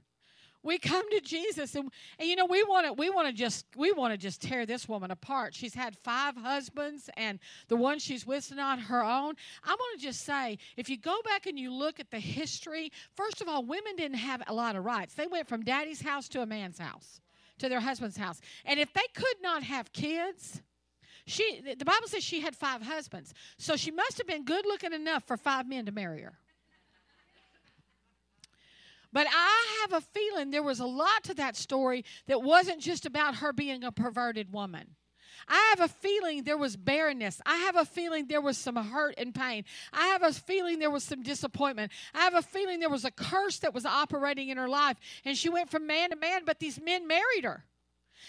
We 0.67 0.79
come 0.79 1.09
to 1.13 1.21
Jesus 1.21 1.77
and, 1.77 1.93
and 2.19 2.29
you 2.29 2.35
know 2.35 2.45
we 2.45 2.65
want 2.65 2.87
to 2.87 2.93
we 2.93 3.09
want 3.09 3.29
to 3.29 3.33
just 3.33 3.67
we 3.77 3.93
want 3.93 4.13
to 4.13 4.19
just 4.19 4.43
tear 4.43 4.67
this 4.67 4.89
woman 4.89 5.13
apart. 5.13 5.55
She's 5.55 5.75
had 5.75 5.97
five 5.97 6.37
husbands 6.37 7.09
and 7.17 7.39
the 7.69 7.77
one 7.77 8.01
she's 8.01 8.27
with 8.27 8.51
is 8.51 8.57
not 8.57 8.81
her 8.81 9.03
own. 9.03 9.35
I 9.65 9.71
want 9.71 10.01
to 10.01 10.05
just 10.05 10.25
say 10.25 10.59
if 10.77 10.89
you 10.89 10.99
go 10.99 11.17
back 11.25 11.47
and 11.47 11.57
you 11.57 11.73
look 11.73 12.01
at 12.01 12.11
the 12.11 12.19
history, 12.19 12.91
first 13.15 13.41
of 13.41 13.49
all, 13.49 13.65
women 13.65 13.95
didn't 13.97 14.19
have 14.19 14.43
a 14.49 14.53
lot 14.53 14.75
of 14.75 14.85
rights. 14.85 15.15
They 15.15 15.29
went 15.29 15.49
from 15.49 15.63
daddy's 15.63 16.03
house 16.03 16.29
to 16.31 16.43
a 16.43 16.47
man's 16.47 16.79
house, 16.79 17.21
to 17.59 17.69
their 17.69 17.81
husband's 17.81 18.17
house. 18.17 18.41
And 18.65 18.81
if 18.81 18.93
they 18.93 19.07
could 19.15 19.37
not 19.41 19.63
have 19.63 19.93
kids, 19.93 20.63
she 21.27 21.61
the 21.61 21.85
Bible 21.85 22.09
says 22.09 22.25
she 22.25 22.41
had 22.41 22.57
five 22.57 22.83
husbands. 22.83 23.35
So 23.57 23.77
she 23.77 23.93
must 23.93 24.19
have 24.19 24.27
been 24.27 24.45
good 24.45 24.67
looking 24.67 24.93
enough 24.93 25.23
for 25.29 25.37
five 25.37 25.69
men 25.69 25.87
to 25.87 25.93
marry 25.93 26.23
her. 26.23 26.41
But 29.17 29.29
I 29.31 29.79
have 29.81 29.95
a 29.95 30.07
feeling 30.07 30.51
there 30.51 30.63
was 30.63 30.79
a 30.79 30.85
lot 30.85 31.25
to 31.25 31.33
that 31.37 31.57
story 31.57 32.05
that 32.27 32.43
wasn't 32.43 32.83
just 32.83 33.07
about 33.07 33.37
her 33.37 33.51
being 33.51 33.83
a 33.83 33.91
perverted 33.91 34.53
woman. 34.53 34.89
I 35.49 35.75
have 35.75 35.81
a 35.81 35.89
feeling 35.89 36.43
there 36.43 36.59
was 36.59 36.77
barrenness. 36.77 37.41
I 37.47 37.57
have 37.57 37.77
a 37.77 37.87
feeling 37.87 38.27
there 38.27 38.43
was 38.43 38.59
some 38.59 38.77
hurt 38.77 39.15
and 39.17 39.35
pain. 39.35 39.65
I 39.91 40.09
have 40.09 40.23
a 40.23 40.35
feeling 40.35 40.81
there 40.81 40.91
was 40.91 41.03
some 41.03 41.23
disappointment. 41.23 41.93
I 42.13 42.25
have 42.25 42.35
a 42.35 42.43
feeling 42.43 42.79
there 42.79 42.91
was 42.91 43.07
a 43.07 43.11
curse 43.11 43.61
that 43.61 43.73
was 43.73 43.87
operating 43.87 44.51
in 44.51 44.59
her 44.59 44.69
life. 44.69 44.99
And 45.25 45.35
she 45.35 45.49
went 45.49 45.71
from 45.71 45.87
man 45.87 46.11
to 46.11 46.17
man, 46.17 46.43
but 46.45 46.59
these 46.59 46.79
men 46.79 47.07
married 47.07 47.45
her. 47.45 47.65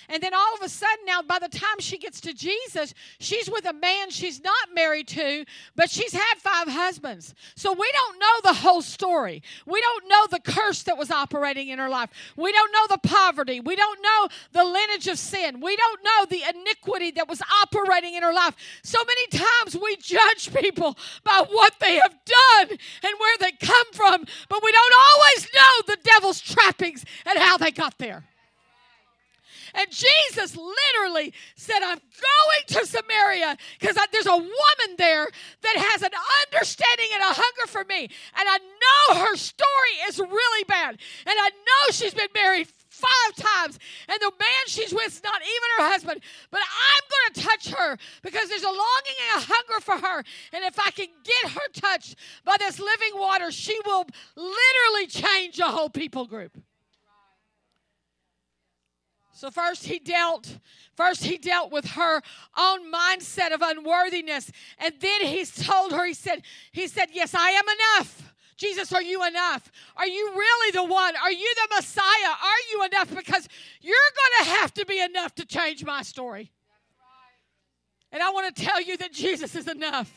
And 0.10 0.22
then 0.24 0.34
all 0.34 0.54
of 0.56 0.62
a 0.62 0.70
sudden, 0.70 1.06
now 1.06 1.22
by 1.22 1.39
the 1.39 1.50
time 1.50 1.80
she 1.80 1.98
gets 1.98 2.22
to 2.22 2.34
Jesus, 2.34 2.94
she's 3.20 3.50
with 3.50 3.66
a 3.66 3.74
man 3.74 4.10
she's 4.10 4.42
not 4.44 4.74
married 4.74 5.08
to, 5.10 5.46
but 5.75 5.89
she's 5.89 6.13
had 6.13 6.36
five 6.38 6.68
husbands. 6.68 7.36
So 7.56 7.74
we 7.74 7.92
don't 7.92 8.20
know 8.20 8.42
the 8.44 8.54
whole 8.54 8.82
story. 8.82 9.44
We 9.66 9.82
don't 9.82 10.08
know 10.08 10.27
the 10.32 10.39
curse 10.39 10.84
that 10.84 10.98
was 10.98 11.12
operating 11.12 11.70
in 11.70 11.80
her 11.80 11.89
life. 11.89 12.10
We 12.36 12.51
don't 12.51 12.72
know 12.72 12.88
the 12.89 13.08
poverty. 13.08 13.60
We 13.60 13.75
don't 13.75 14.01
know 14.01 14.27
the 14.54 14.63
lineage 14.63 15.08
of 15.08 15.20
sin. 15.20 15.60
We 15.60 15.75
don't 15.75 16.04
know 16.04 16.25
the 16.30 16.44
iniquity 16.58 17.12
that 17.12 17.27
was 17.27 17.42
operating 17.63 18.16
in 18.16 18.24
her 18.24 18.34
life. 18.34 18.56
So 18.84 19.00
many 19.06 19.27
times 19.27 19.75
we 19.82 19.98
judge 19.98 20.54
people 20.54 20.98
by 21.24 21.44
what 21.50 21.74
they 21.80 21.96
have 21.96 22.16
done 22.25 22.77
and 23.04 23.13
where 23.20 23.38
they 23.39 23.51
come 23.51 23.94
from, 23.94 24.25
but 24.50 24.63
we 24.63 24.72
don't 24.72 24.94
always 25.13 25.48
know 25.54 25.94
the 25.94 25.98
devil's 26.04 26.39
trappings 26.39 27.06
and 27.25 27.38
how 27.39 27.58
they 27.58 27.72
got 27.72 27.98
there. 27.98 28.24
And 29.77 29.88
Jesus 29.91 30.57
literally 30.57 31.34
said, 31.55 31.79
I'm 31.84 32.00
going 32.00 32.63
to 32.67 32.86
Samaria 32.86 33.57
because 33.79 33.96
there's 34.12 34.25
a 34.25 34.36
woman 34.36 34.96
there 34.98 35.27
that 35.62 35.75
has 35.91 36.01
an 36.01 36.12
understanding 36.46 37.07
and 37.13 37.22
a 37.22 37.34
hunger 37.34 37.67
for 37.67 37.86
me. 37.86 38.01
And 38.03 38.50
I 38.50 38.57
know 38.57 39.25
her 39.25 39.36
story 39.36 39.93
is 40.07 40.17
really 40.17 40.63
bad. 40.67 40.98
And 41.25 41.36
I 41.38 41.50
know 41.50 41.91
she's 41.91 42.15
been 42.15 42.29
married 42.34 42.67
five 42.98 43.36
times, 43.36 43.77
and 44.10 44.17
the 44.19 44.31
man 44.39 44.63
she's 44.65 44.91
with 44.91 45.07
is 45.07 45.24
not 45.24 45.41
even 45.41 45.69
her 45.77 45.91
husband. 45.91 46.22
But 46.50 46.62
I'm 46.62 47.03
going 47.10 47.34
to 47.34 47.41
touch 47.41 47.79
her 47.79 47.98
because 48.24 48.50
there's 48.50 48.63
a 48.63 48.65
longing 48.65 49.17
and 49.31 49.43
a 49.43 49.46
hunger 49.46 49.79
for 49.81 49.98
her. 49.98 50.24
And 50.53 50.63
if 50.65 50.79
I 50.79 50.89
can 50.91 51.07
get 51.24 51.51
her 51.51 51.67
touched 51.74 52.15
by 52.43 52.55
this 52.57 52.79
living 52.79 53.12
water, 53.13 53.51
she 53.51 53.77
will 53.86 54.07
literally 54.36 55.07
change 55.07 55.60
a 55.60 55.65
whole 55.65 55.89
people 55.89 56.25
group. 56.25 56.57
So 59.38 59.51
first 59.51 59.86
he 59.86 60.00
dealt 60.00 60.58
first 60.96 61.24
he 61.24 61.38
dealt 61.38 61.72
with 61.72 61.86
her 61.91 62.24
own 62.58 62.91
mindset 62.91 63.53
of 63.53 63.62
unworthiness 63.62 64.51
and 64.79 64.96
then 65.00 65.22
he 65.22 65.46
told 65.46 65.91
her 65.91 66.08
he 66.08 66.15
said 66.15 66.41
he 66.72 66.88
said 66.88 67.10
yes 67.13 67.36
I 67.36 67.51
am 67.51 67.65
enough. 67.70 68.34
Jesus, 68.56 68.91
are 68.91 69.03
you 69.03 69.24
enough? 69.24 69.72
Are 69.96 70.08
you 70.08 70.32
really 70.34 70.72
the 70.72 70.84
one? 70.84 71.15
Are 71.17 71.32
you 71.32 71.53
the 71.56 71.75
Messiah? 71.75 72.03
Are 72.03 72.63
you 72.72 72.86
enough? 72.86 73.15
Because 73.15 73.48
you're 73.79 73.94
going 73.94 74.46
to 74.46 74.50
have 74.60 74.74
to 74.74 74.86
be 74.88 75.00
enough 75.00 75.36
to 75.36 75.46
change 75.46 75.86
my 75.86 76.01
story. 76.01 76.51
And 78.12 78.24
I 78.24 78.32
want 78.32 78.56
to 78.56 78.63
tell 78.63 78.82
you 78.82 78.98
that 78.98 79.13
Jesus 79.13 79.53
is 79.53 79.67
enough. 79.67 80.12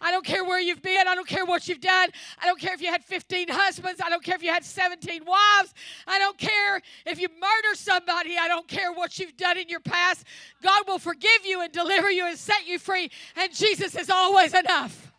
I 0.00 0.10
don't 0.10 0.24
care 0.24 0.44
where 0.44 0.60
you've 0.60 0.82
been. 0.82 1.08
I 1.08 1.14
don't 1.14 1.26
care 1.26 1.44
what 1.44 1.68
you've 1.68 1.80
done. 1.80 2.10
I 2.40 2.46
don't 2.46 2.60
care 2.60 2.72
if 2.72 2.80
you 2.80 2.88
had 2.88 3.02
15 3.02 3.48
husbands. 3.48 4.00
I 4.04 4.08
don't 4.08 4.22
care 4.22 4.36
if 4.36 4.42
you 4.42 4.50
had 4.50 4.64
17 4.64 5.24
wives. 5.24 5.74
I 6.06 6.18
don't 6.18 6.38
care 6.38 6.80
if 7.04 7.20
you 7.20 7.28
murder 7.28 7.74
somebody. 7.74 8.36
I 8.38 8.46
don't 8.46 8.68
care 8.68 8.92
what 8.92 9.18
you've 9.18 9.36
done 9.36 9.58
in 9.58 9.68
your 9.68 9.80
past. 9.80 10.24
God 10.62 10.84
will 10.86 10.98
forgive 10.98 11.44
you 11.44 11.62
and 11.62 11.72
deliver 11.72 12.10
you 12.10 12.26
and 12.26 12.38
set 12.38 12.66
you 12.66 12.78
free. 12.78 13.10
And 13.36 13.52
Jesus 13.52 13.96
is 13.96 14.08
always 14.08 14.54
enough. 14.54 15.12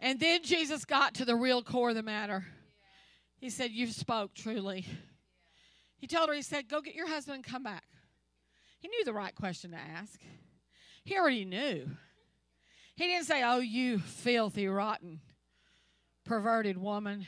And 0.00 0.18
then 0.18 0.42
Jesus 0.42 0.84
got 0.84 1.14
to 1.14 1.24
the 1.24 1.36
real 1.36 1.62
core 1.62 1.90
of 1.90 1.94
the 1.94 2.02
matter. 2.02 2.44
He 3.38 3.50
said, 3.50 3.70
You've 3.70 3.92
spoke 3.92 4.34
truly. 4.34 4.84
He 5.98 6.08
told 6.08 6.28
her, 6.28 6.34
He 6.34 6.42
said, 6.42 6.68
Go 6.68 6.80
get 6.80 6.94
your 6.94 7.08
husband 7.08 7.36
and 7.36 7.44
come 7.44 7.62
back. 7.62 7.84
He 8.80 8.88
knew 8.88 9.04
the 9.04 9.12
right 9.12 9.34
question 9.34 9.70
to 9.70 9.76
ask. 9.76 10.20
He 11.04 11.16
already 11.16 11.44
knew. 11.44 11.90
He 12.94 13.06
didn't 13.06 13.26
say, 13.26 13.42
Oh, 13.44 13.58
you 13.58 13.98
filthy, 13.98 14.68
rotten, 14.68 15.20
perverted 16.24 16.78
woman. 16.78 17.26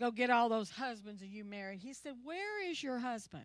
Go 0.00 0.10
get 0.10 0.30
all 0.30 0.48
those 0.48 0.70
husbands 0.70 1.20
that 1.20 1.28
you 1.28 1.44
married. 1.44 1.80
He 1.80 1.92
said, 1.92 2.14
Where 2.24 2.68
is 2.68 2.82
your 2.82 2.98
husband? 2.98 3.44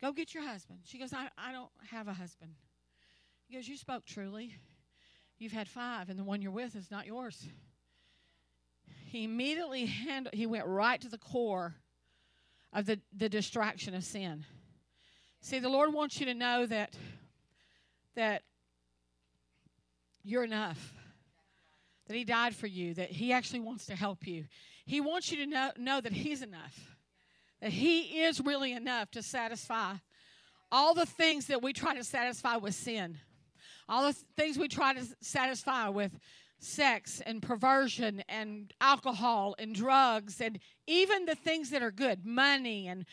Go 0.00 0.12
get 0.12 0.34
your 0.34 0.42
husband. 0.42 0.80
She 0.84 0.98
goes, 0.98 1.12
I, 1.12 1.28
I 1.36 1.52
don't 1.52 1.70
have 1.90 2.08
a 2.08 2.12
husband. 2.12 2.52
He 3.48 3.56
goes, 3.56 3.68
You 3.68 3.76
spoke 3.76 4.04
truly. 4.04 4.54
You've 5.38 5.52
had 5.52 5.68
five, 5.68 6.08
and 6.08 6.18
the 6.18 6.24
one 6.24 6.40
you're 6.40 6.50
with 6.50 6.76
is 6.76 6.90
not 6.90 7.06
yours. 7.06 7.46
He 9.06 9.24
immediately 9.24 9.86
handled, 9.86 10.34
he 10.34 10.46
went 10.46 10.66
right 10.66 11.00
to 11.00 11.08
the 11.08 11.18
core 11.18 11.74
of 12.72 12.86
the, 12.86 13.00
the 13.14 13.28
distraction 13.28 13.94
of 13.94 14.02
sin. 14.02 14.44
See, 15.40 15.58
the 15.58 15.68
Lord 15.68 15.92
wants 15.92 16.18
you 16.18 16.26
to 16.26 16.34
know 16.34 16.66
that 16.66 16.96
that 18.16 18.42
you're 20.24 20.44
enough, 20.44 20.92
that 22.08 22.16
He 22.16 22.24
died 22.24 22.54
for 22.54 22.66
you, 22.66 22.94
that 22.94 23.10
He 23.10 23.32
actually 23.32 23.60
wants 23.60 23.86
to 23.86 23.94
help 23.94 24.26
you. 24.26 24.44
He 24.84 25.00
wants 25.00 25.30
you 25.30 25.38
to 25.38 25.46
know, 25.46 25.70
know 25.78 26.00
that 26.00 26.12
He's 26.12 26.42
enough, 26.42 26.96
that 27.60 27.70
He 27.70 28.22
is 28.22 28.40
really 28.40 28.72
enough 28.72 29.10
to 29.12 29.22
satisfy 29.22 29.94
all 30.72 30.94
the 30.94 31.06
things 31.06 31.46
that 31.46 31.62
we 31.62 31.72
try 31.72 31.94
to 31.94 32.04
satisfy 32.04 32.56
with 32.56 32.74
sin, 32.74 33.18
all 33.88 34.06
the 34.06 34.16
things 34.36 34.58
we 34.58 34.68
try 34.68 34.94
to 34.94 35.04
satisfy 35.20 35.88
with 35.88 36.18
sex 36.58 37.20
and 37.26 37.42
perversion 37.42 38.22
and 38.28 38.72
alcohol 38.80 39.54
and 39.58 39.74
drugs 39.74 40.40
and 40.40 40.58
even 40.86 41.26
the 41.26 41.34
things 41.34 41.70
that 41.70 41.82
are 41.82 41.90
good 41.90 42.24
money 42.24 42.88
and, 42.88 43.04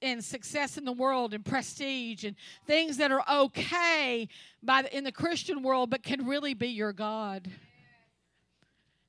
and 0.00 0.24
success 0.24 0.78
in 0.78 0.84
the 0.84 0.92
world 0.92 1.34
and 1.34 1.44
prestige 1.44 2.24
and 2.24 2.34
things 2.66 2.96
that 2.96 3.12
are 3.12 3.22
okay 3.30 4.26
by 4.62 4.82
the, 4.82 4.96
in 4.96 5.04
the 5.04 5.12
christian 5.12 5.62
world 5.62 5.90
but 5.90 6.02
can 6.02 6.26
really 6.26 6.54
be 6.54 6.68
your 6.68 6.92
god. 6.92 7.50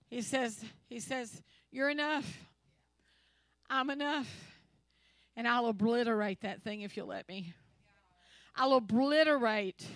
He 0.09 0.21
says 0.21 0.63
he 0.87 0.99
says 0.99 1.41
you're 1.71 1.89
enough. 1.89 2.25
I'm 3.69 3.89
enough. 3.89 4.27
And 5.35 5.47
i'll 5.47 5.67
obliterate 5.67 6.41
that 6.41 6.63
thing 6.63 6.81
if 6.81 6.97
you'll 6.97 7.07
let 7.07 7.27
me. 7.29 7.53
I'll 8.55 8.73
obliterate 8.73 9.87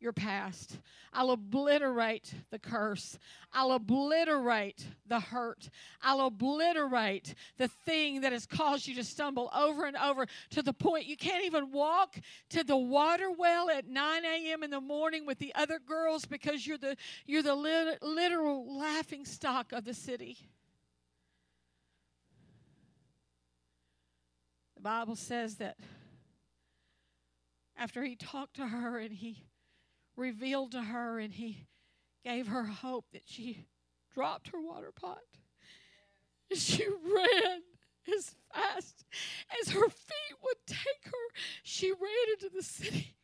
your 0.00 0.12
past. 0.12 0.78
I'll 1.12 1.30
obliterate 1.30 2.32
the 2.50 2.58
curse. 2.58 3.18
I'll 3.52 3.72
obliterate 3.72 4.86
the 5.06 5.20
hurt. 5.20 5.68
I'll 6.02 6.26
obliterate 6.26 7.34
the 7.58 7.68
thing 7.68 8.20
that 8.22 8.32
has 8.32 8.46
caused 8.46 8.86
you 8.86 8.94
to 8.94 9.04
stumble 9.04 9.50
over 9.54 9.84
and 9.84 9.96
over 9.96 10.26
to 10.50 10.62
the 10.62 10.72
point 10.72 11.06
you 11.06 11.16
can't 11.16 11.44
even 11.44 11.70
walk 11.72 12.16
to 12.50 12.64
the 12.64 12.76
water 12.76 13.30
well 13.30 13.70
at 13.70 13.88
9 13.88 14.24
a.m. 14.24 14.62
in 14.62 14.70
the 14.70 14.80
morning 14.80 15.26
with 15.26 15.38
the 15.38 15.54
other 15.54 15.78
girls 15.78 16.24
because 16.24 16.66
you're 16.66 16.78
the, 16.78 16.96
you're 17.26 17.42
the 17.42 17.54
lit- 17.54 18.02
literal 18.02 18.78
laughing 18.78 19.24
stock 19.24 19.72
of 19.72 19.84
the 19.84 19.94
city. 19.94 20.38
The 24.76 24.82
Bible 24.82 25.16
says 25.16 25.56
that 25.56 25.76
after 27.76 28.02
he 28.02 28.14
talked 28.14 28.56
to 28.56 28.66
her 28.66 28.98
and 28.98 29.12
he 29.12 29.44
revealed 30.20 30.72
to 30.72 30.82
her 30.82 31.18
and 31.18 31.32
he 31.32 31.66
gave 32.22 32.46
her 32.48 32.64
hope 32.64 33.06
that 33.12 33.22
she 33.24 33.66
dropped 34.14 34.48
her 34.48 34.60
water 34.60 34.92
pot. 34.94 35.18
She 36.52 36.84
ran 36.84 37.62
as 38.16 38.34
fast 38.52 39.04
as 39.60 39.70
her 39.70 39.88
feet 39.88 40.36
would 40.42 40.56
take 40.66 41.04
her. 41.04 41.40
She 41.62 41.92
ran 41.92 42.32
into 42.34 42.54
the 42.54 42.62
city 42.62 43.14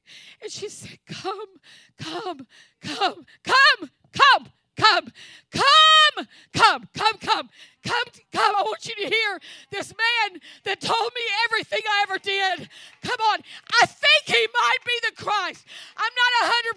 and 0.41 0.51
she 0.51 0.69
said, 0.69 0.99
Come, 1.07 1.61
come, 1.99 2.47
come, 2.81 3.27
come, 3.43 3.91
come, 4.13 4.49
come, 4.77 5.09
come, 5.51 6.27
come, 6.53 6.89
come, 6.95 7.19
come, 7.19 7.49
come, 7.85 8.09
come. 8.33 8.55
I 8.57 8.63
want 8.63 8.87
you 8.87 8.95
to 8.97 9.09
hear 9.09 9.41
this 9.71 9.93
man 9.93 10.41
that 10.65 10.81
told 10.81 11.11
me 11.15 11.25
everything 11.49 11.81
I 11.85 11.99
ever 12.09 12.19
did. 12.19 12.69
Come 13.03 13.21
on. 13.33 13.39
I 13.83 13.87
think 13.87 14.23
he 14.27 14.43
might 14.53 14.83
be 14.85 14.97
the 15.09 15.15
Christ. 15.17 15.65
I'm 15.97 16.15
not 16.15 16.31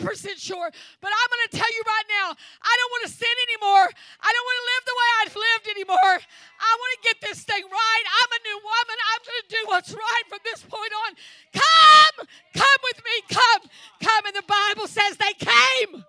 100% 0.08 0.38
sure, 0.38 0.70
but 1.01 1.12
I'm 1.12 1.29
going 1.29 1.46
to 1.50 1.53
tell 1.58 1.72
you 1.72 1.84
right 1.86 2.10
now 2.10 2.27
I 2.36 2.74
don't 2.77 2.91
want 2.96 3.03
to 3.10 3.13
sin 3.13 3.36
anymore. 3.51 3.88
I 3.91 4.29
don't 4.32 4.46
want 4.48 4.58
to 4.60 4.68
live 4.70 4.84
the 4.86 4.98
way 4.98 5.10
I've 5.20 5.38
lived 5.38 5.68
anymore. 5.75 6.15
I 6.60 6.72
want 6.77 6.91
to 6.96 7.01
get 7.03 7.18
this 7.25 7.44
thing 7.44 7.63
right. 7.63 8.06
I'm 8.08 8.32
a 8.32 8.41
new 8.48 8.60
woman. 8.63 8.98
I'm 9.00 9.22
going 9.25 9.41
to 9.44 9.50
do 9.50 9.62
what's 9.68 9.91
right 9.94 10.25
from 10.29 10.39
this 10.46 10.62
point 10.63 10.94
on. 11.08 11.12
Come, 11.53 12.27
with 12.84 13.03
me. 13.03 13.36
Come, 13.36 13.70
come. 14.01 14.25
And 14.25 14.36
the 14.36 14.44
Bible 14.48 14.88
says 14.88 15.18
they 15.18 15.34
came. 15.34 16.03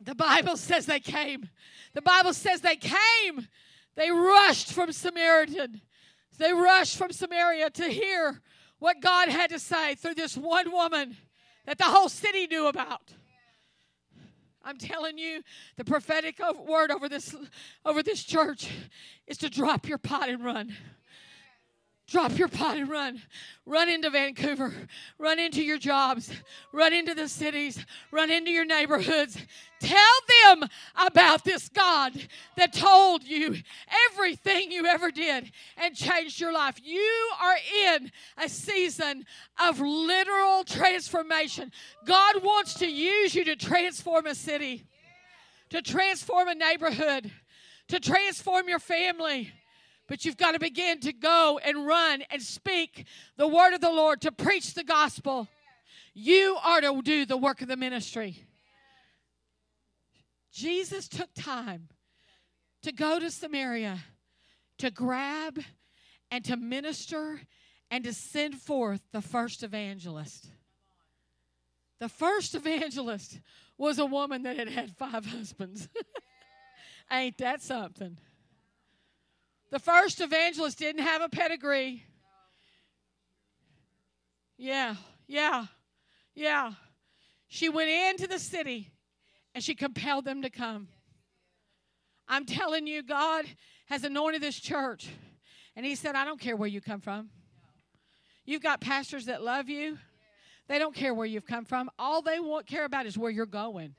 The 0.00 0.09
Bible 0.20 0.58
says 0.58 0.84
they 0.84 1.00
came. 1.00 1.48
The 1.94 2.02
Bible 2.02 2.34
says 2.34 2.60
they 2.60 2.76
came. 2.76 3.48
They 3.96 4.10
rushed 4.10 4.70
from 4.70 4.92
Samaritan. 4.92 5.80
They 6.36 6.52
rushed 6.52 6.98
from 6.98 7.10
Samaria 7.10 7.70
to 7.70 7.84
hear 7.84 8.42
what 8.78 9.00
God 9.00 9.28
had 9.30 9.48
to 9.48 9.58
say 9.58 9.94
through 9.94 10.14
this 10.14 10.36
one 10.36 10.70
woman 10.70 11.16
that 11.64 11.78
the 11.78 11.84
whole 11.84 12.10
city 12.10 12.46
knew 12.46 12.66
about. 12.66 13.14
I'm 14.62 14.76
telling 14.76 15.16
you, 15.16 15.42
the 15.76 15.86
prophetic 15.86 16.38
word 16.68 16.90
over 16.90 17.08
this 17.08 17.34
over 17.86 18.02
this 18.02 18.22
church 18.22 18.68
is 19.26 19.38
to 19.38 19.48
drop 19.48 19.88
your 19.88 19.96
pot 19.96 20.28
and 20.28 20.44
run. 20.44 20.76
Drop 22.10 22.36
your 22.36 22.48
pot 22.48 22.76
and 22.76 22.90
run. 22.90 23.22
Run 23.66 23.88
into 23.88 24.10
Vancouver. 24.10 24.74
Run 25.16 25.38
into 25.38 25.62
your 25.62 25.78
jobs. 25.78 26.32
Run 26.72 26.92
into 26.92 27.14
the 27.14 27.28
cities. 27.28 27.86
Run 28.10 28.32
into 28.32 28.50
your 28.50 28.64
neighborhoods. 28.64 29.38
Tell 29.78 30.16
them 30.44 30.68
about 30.96 31.44
this 31.44 31.68
God 31.68 32.12
that 32.56 32.72
told 32.72 33.22
you 33.22 33.54
everything 34.10 34.72
you 34.72 34.86
ever 34.86 35.12
did 35.12 35.52
and 35.76 35.94
changed 35.94 36.40
your 36.40 36.52
life. 36.52 36.80
You 36.82 37.30
are 37.40 37.56
in 37.86 38.10
a 38.38 38.48
season 38.48 39.24
of 39.64 39.78
literal 39.78 40.64
transformation. 40.64 41.70
God 42.04 42.42
wants 42.42 42.74
to 42.74 42.90
use 42.90 43.36
you 43.36 43.44
to 43.44 43.54
transform 43.54 44.26
a 44.26 44.34
city, 44.34 44.84
to 45.68 45.80
transform 45.80 46.48
a 46.48 46.56
neighborhood, 46.56 47.30
to 47.86 48.00
transform 48.00 48.68
your 48.68 48.80
family 48.80 49.52
but 50.10 50.24
you've 50.24 50.36
got 50.36 50.52
to 50.52 50.58
begin 50.58 50.98
to 50.98 51.12
go 51.12 51.60
and 51.62 51.86
run 51.86 52.24
and 52.32 52.42
speak 52.42 53.06
the 53.36 53.46
word 53.46 53.74
of 53.74 53.80
the 53.80 53.92
Lord, 53.92 54.20
to 54.22 54.32
preach 54.32 54.74
the 54.74 54.82
gospel. 54.82 55.46
You 56.14 56.58
are 56.64 56.80
to 56.80 57.00
do 57.00 57.24
the 57.24 57.36
work 57.36 57.62
of 57.62 57.68
the 57.68 57.76
ministry. 57.76 58.44
Jesus 60.52 61.06
took 61.06 61.32
time 61.36 61.90
to 62.82 62.90
go 62.90 63.20
to 63.20 63.30
Samaria 63.30 64.00
to 64.78 64.90
grab 64.90 65.60
and 66.32 66.44
to 66.44 66.56
minister 66.56 67.42
and 67.88 68.02
to 68.02 68.12
send 68.12 68.56
forth 68.56 69.02
the 69.12 69.22
first 69.22 69.62
evangelist. 69.62 70.48
The 72.00 72.08
first 72.08 72.56
evangelist 72.56 73.38
was 73.78 74.00
a 74.00 74.06
woman 74.06 74.42
that 74.42 74.56
had 74.56 74.70
had 74.70 74.90
five 74.96 75.24
husbands. 75.36 75.88
Ain't 77.12 77.38
that 77.38 77.62
something? 77.62 78.18
The 79.70 79.78
first 79.78 80.20
evangelist 80.20 80.78
didn't 80.78 81.02
have 81.02 81.22
a 81.22 81.28
pedigree. 81.28 82.04
Yeah, 84.58 84.96
yeah, 85.26 85.66
yeah. 86.34 86.72
She 87.48 87.68
went 87.68 87.88
into 87.88 88.26
the 88.26 88.38
city 88.38 88.92
and 89.54 89.62
she 89.62 89.74
compelled 89.74 90.24
them 90.24 90.42
to 90.42 90.50
come. 90.50 90.88
I'm 92.28 92.46
telling 92.46 92.86
you, 92.86 93.02
God 93.02 93.44
has 93.86 94.04
anointed 94.04 94.42
this 94.42 94.58
church. 94.58 95.08
And 95.76 95.86
He 95.86 95.94
said, 95.94 96.14
I 96.14 96.24
don't 96.24 96.40
care 96.40 96.56
where 96.56 96.68
you 96.68 96.80
come 96.80 97.00
from. 97.00 97.30
You've 98.44 98.62
got 98.62 98.80
pastors 98.80 99.26
that 99.26 99.42
love 99.42 99.68
you, 99.68 99.98
they 100.68 100.78
don't 100.78 100.94
care 100.94 101.14
where 101.14 101.26
you've 101.26 101.46
come 101.46 101.64
from. 101.64 101.90
All 101.98 102.22
they 102.22 102.38
want, 102.38 102.66
care 102.66 102.84
about 102.84 103.06
is 103.06 103.18
where 103.18 103.30
you're 103.30 103.46
going. 103.46 103.94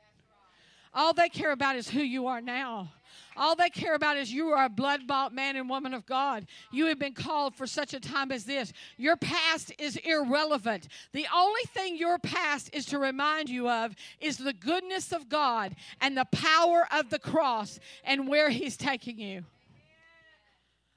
All 0.94 1.14
they 1.14 1.30
care 1.30 1.52
about 1.52 1.78
is 1.78 1.90
who 1.90 2.02
you 2.02 2.28
are 2.28 2.42
now. 2.42 2.92
All 3.38 3.56
they 3.56 3.70
care 3.70 3.96
about 3.96 4.18
is 4.18 4.32
you 4.32 4.50
are 4.50 4.66
a 4.66 4.70
blood 4.70 5.08
bought 5.08 5.34
man 5.34 5.56
and 5.56 5.70
woman 5.70 5.94
of 5.94 6.06
God. 6.06 6.48
You 6.70 6.88
have 6.88 7.00
been 7.00 7.14
called 7.14 7.56
for 7.56 7.66
such 7.66 7.94
a 7.94 8.00
time 8.00 8.32
as 8.32 8.44
this. 8.44 8.74
Your 8.98 9.16
past 9.16 9.72
is 9.80 9.96
irrelevant. 9.98 10.90
The 11.14 11.28
only 11.34 11.64
thing 11.74 11.96
your 11.96 12.20
past 12.20 12.70
is 12.74 12.86
to 12.88 13.00
remind 13.00 13.50
you 13.50 13.70
of 13.70 13.96
is 14.20 14.38
the 14.38 14.54
goodness 14.54 15.14
of 15.14 15.30
God 15.30 15.76
and 16.02 16.18
the 16.18 16.28
power 16.32 16.88
of 16.92 17.10
the 17.10 17.20
cross 17.20 17.80
and 18.04 18.28
where 18.28 18.50
He's 18.50 18.76
taking 18.76 19.18
you. 19.18 19.46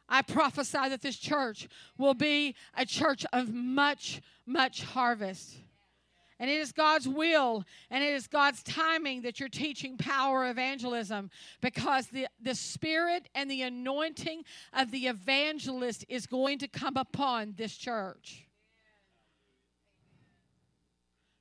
I 0.09 0.23
prophesy 0.23 0.89
that 0.89 1.03
this 1.03 1.17
church 1.17 1.69
will 1.97 2.15
be 2.15 2.57
a 2.77 2.85
church 2.85 3.25
of 3.33 3.55
much, 3.55 4.21
much 4.45 4.83
harvest. 4.83 5.57
And 6.45 6.51
it 6.51 6.61
is 6.61 6.73
God's 6.73 7.09
will 7.09 7.65
and 7.89 8.05
it 8.05 8.13
is 8.13 8.27
God's 8.27 8.63
timing 8.63 9.23
that 9.23 9.41
you're 9.41 9.49
teaching 9.49 9.97
power 9.97 10.47
evangelism 10.51 11.31
because 11.63 12.09
the, 12.09 12.27
the 12.39 12.55
spirit 12.55 13.31
and 13.35 13.51
the 13.51 13.63
anointing 13.63 14.45
of 14.75 14.91
the 14.91 15.07
evangelist 15.07 16.05
is 16.07 16.27
going 16.27 16.59
to 16.59 16.69
come 16.69 16.99
upon 16.99 17.55
this 17.57 17.75
church. 17.75 18.47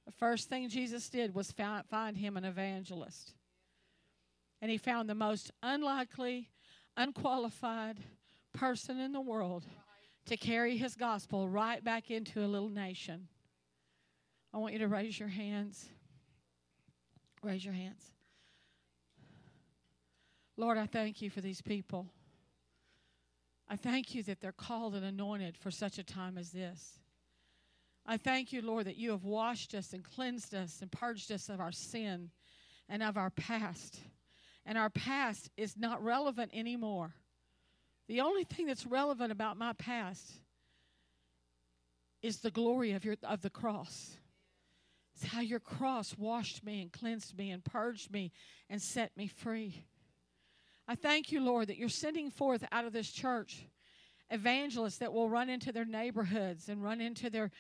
The 0.06 0.14
first 0.14 0.48
thing 0.48 0.70
Jesus 0.70 1.10
did 1.10 1.36
was 1.36 1.52
find, 1.52 1.86
find 1.88 2.16
him 2.16 2.38
an 2.38 2.46
evangelist. 2.46 3.34
And 4.62 4.72
he 4.72 4.78
found 4.78 5.10
the 5.10 5.16
most 5.16 5.52
unlikely, 5.62 6.48
unqualified 6.96 7.98
person 8.54 9.02
in 9.02 9.12
the 9.12 9.20
world 9.20 9.66
to 10.28 10.38
carry 10.38 10.78
his 10.78 10.96
gospel 10.96 11.50
right 11.50 11.84
back 11.84 12.10
into 12.10 12.40
a 12.40 12.48
little 12.48 12.70
nation. 12.70 13.28
I 14.54 14.58
want 14.58 14.74
you 14.74 14.80
to 14.80 14.88
raise 14.88 15.20
your 15.20 15.30
hands. 15.30 15.86
Raise 17.42 17.66
your 17.66 17.74
hands. 17.74 18.04
Lord, 20.56 20.78
I 20.78 20.86
thank 20.86 21.22
you 21.22 21.30
for 21.30 21.42
these 21.42 21.62
people. 21.62 22.08
I 23.68 23.76
thank 23.76 24.14
you 24.14 24.22
that 24.24 24.40
they're 24.40 24.52
called 24.52 24.94
and 24.94 25.04
anointed 25.04 25.58
for 25.58 25.72
such 25.72 25.98
a 25.98 26.04
time 26.04 26.38
as 26.38 26.52
this. 26.52 27.00
I 28.06 28.18
thank 28.18 28.54
you, 28.54 28.62
Lord, 28.62 28.86
that 28.86 28.98
you 28.98 29.12
have 29.12 29.24
washed 29.24 29.74
us 29.74 29.94
and 29.94 30.04
cleansed 30.04 30.54
us 30.54 30.82
and 30.82 30.92
purged 30.92 31.32
us 31.32 31.50
of 31.50 31.60
our 31.60 31.72
sin 31.72 32.30
and 32.90 33.02
of 33.02 33.18
our 33.18 33.32
past. 33.32 34.00
And 34.66 34.78
our 34.78 34.90
past 34.90 35.50
is 35.58 35.76
not 35.78 36.04
relevant 36.04 36.52
anymore. 36.54 37.16
The 38.08 38.22
only 38.22 38.44
thing 38.44 38.68
that's 38.68 38.86
relevant 38.86 39.32
about 39.32 39.58
my 39.58 39.74
past 39.74 40.34
is 42.22 42.40
the 42.40 42.52
glory 42.52 42.92
of, 42.92 43.04
your, 43.04 43.16
of 43.24 43.42
the 43.42 43.50
cross. 43.50 44.18
It's 45.16 45.26
how 45.26 45.42
your 45.42 45.60
cross 45.60 46.18
washed 46.18 46.64
me 46.64 46.82
and 46.82 46.92
cleansed 46.92 47.38
me 47.38 47.52
and 47.52 47.64
purged 47.64 48.12
me 48.12 48.32
and 48.70 48.82
set 48.82 49.16
me 49.16 49.28
free. 49.28 49.86
I 50.88 50.96
thank 50.96 51.32
you, 51.32 51.42
Lord, 51.42 51.68
that 51.68 51.78
you're 51.78 51.90
sending 51.90 52.30
forth 52.30 52.66
out 52.72 52.86
of 52.86 52.94
this 52.94 53.12
church 53.12 53.66
evangelists 54.30 54.98
that 54.98 55.14
will 55.14 55.30
run 55.30 55.50
into 55.50 55.72
their 55.72 55.86
neighborhoods 55.86 56.68
and 56.70 56.84
run 56.84 57.00
into 57.02 57.30
their 57.30 57.52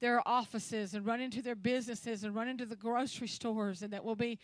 their 0.00 0.26
offices 0.28 0.94
and 0.94 1.06
run 1.06 1.20
into 1.20 1.40
their 1.40 1.54
businesses 1.54 2.24
and 2.24 2.34
run 2.34 2.48
into 2.48 2.66
the 2.66 2.76
grocery 2.76 3.28
stores 3.28 3.80
and 3.82 3.92
that 3.92 4.04
will 4.04 4.16
be 4.16 4.38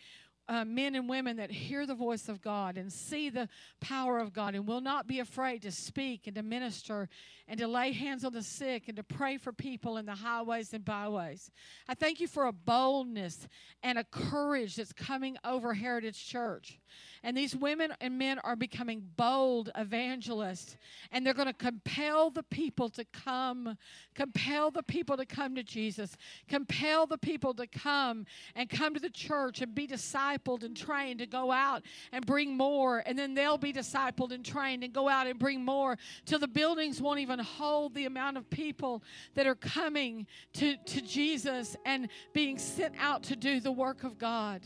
uh, 0.47 0.65
men 0.65 0.95
and 0.95 1.07
women 1.07 1.37
that 1.37 1.51
hear 1.51 1.85
the 1.85 1.95
voice 1.95 2.27
of 2.27 2.41
God 2.41 2.77
and 2.77 2.91
see 2.91 3.29
the 3.29 3.47
power 3.79 4.19
of 4.19 4.33
God 4.33 4.55
and 4.55 4.67
will 4.67 4.81
not 4.81 5.07
be 5.07 5.19
afraid 5.19 5.61
to 5.61 5.71
speak 5.71 6.27
and 6.27 6.35
to 6.35 6.43
minister 6.43 7.07
and 7.47 7.59
to 7.59 7.67
lay 7.67 7.91
hands 7.91 8.23
on 8.23 8.33
the 8.33 8.41
sick 8.41 8.87
and 8.87 8.97
to 8.97 9.03
pray 9.03 9.37
for 9.37 9.51
people 9.51 9.97
in 9.97 10.05
the 10.05 10.15
highways 10.15 10.73
and 10.73 10.85
byways. 10.85 11.51
I 11.87 11.93
thank 11.93 12.19
you 12.19 12.27
for 12.27 12.45
a 12.45 12.53
boldness 12.53 13.47
and 13.83 13.97
a 13.97 14.03
courage 14.03 14.75
that's 14.75 14.93
coming 14.93 15.37
over 15.43 15.73
Heritage 15.73 16.27
Church. 16.27 16.79
And 17.23 17.37
these 17.37 17.55
women 17.55 17.93
and 18.01 18.17
men 18.17 18.39
are 18.39 18.55
becoming 18.55 19.03
bold 19.15 19.69
evangelists. 19.75 20.77
And 21.11 21.25
they're 21.25 21.33
going 21.33 21.47
to 21.47 21.53
compel 21.53 22.31
the 22.31 22.43
people 22.43 22.89
to 22.89 23.05
come, 23.05 23.77
compel 24.15 24.71
the 24.71 24.83
people 24.83 25.17
to 25.17 25.25
come 25.25 25.55
to 25.55 25.63
Jesus, 25.63 26.17
compel 26.47 27.05
the 27.05 27.17
people 27.17 27.53
to 27.55 27.67
come 27.67 28.25
and 28.55 28.69
come 28.69 28.93
to 28.93 28.99
the 28.99 29.09
church 29.09 29.61
and 29.61 29.75
be 29.75 29.85
discipled 30.31 30.63
and 30.63 30.75
trained 30.75 31.19
to 31.19 31.25
go 31.25 31.51
out 31.51 31.83
and 32.11 32.25
bring 32.25 32.55
more. 32.55 33.03
And 33.05 33.17
then 33.17 33.33
they'll 33.33 33.57
be 33.57 33.73
discipled 33.73 34.31
and 34.31 34.43
trained 34.43 34.83
and 34.83 34.93
go 34.93 35.09
out 35.09 35.27
and 35.27 35.37
bring 35.37 35.63
more 35.63 35.97
till 36.25 36.39
the 36.39 36.47
buildings 36.47 37.01
won't 37.01 37.19
even 37.19 37.39
hold 37.39 37.93
the 37.95 38.05
amount 38.05 38.37
of 38.37 38.49
people 38.49 39.03
that 39.35 39.47
are 39.47 39.55
coming 39.55 40.27
to, 40.53 40.77
to 40.77 41.01
Jesus 41.01 41.75
and 41.85 42.09
being 42.33 42.57
sent 42.57 42.95
out 42.99 43.23
to 43.23 43.35
do 43.35 43.59
the 43.59 43.71
work 43.71 44.03
of 44.03 44.17
God. 44.17 44.61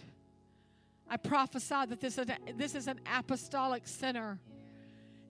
I 1.07 1.17
prophesy 1.17 1.85
that 1.87 2.01
this 2.01 2.17
is, 2.17 2.29
a, 2.29 2.37
this 2.57 2.73
is 2.73 2.87
an 2.87 2.99
apostolic 3.15 3.87
center. 3.87 4.39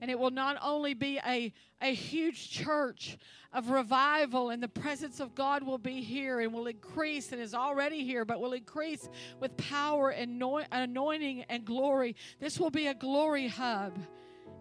And 0.01 0.11
it 0.11 0.19
will 0.19 0.31
not 0.31 0.57
only 0.61 0.93
be 0.93 1.19
a, 1.25 1.53
a 1.81 1.93
huge 1.93 2.51
church 2.51 3.17
of 3.53 3.69
revival, 3.69 4.49
and 4.49 4.61
the 4.61 4.67
presence 4.67 5.21
of 5.21 5.33
God 5.33 5.63
will 5.63 5.77
be 5.77 6.01
here 6.01 6.41
and 6.41 6.53
will 6.53 6.67
increase 6.67 7.31
and 7.31 7.41
is 7.41 7.53
already 7.53 8.03
here, 8.03 8.25
but 8.25 8.41
will 8.41 8.53
increase 8.53 9.07
with 9.39 9.55
power 9.55 10.09
and 10.09 10.43
anointing 10.71 11.45
and 11.49 11.63
glory. 11.63 12.15
This 12.39 12.59
will 12.59 12.69
be 12.69 12.87
a 12.87 12.93
glory 12.93 13.47
hub 13.47 13.97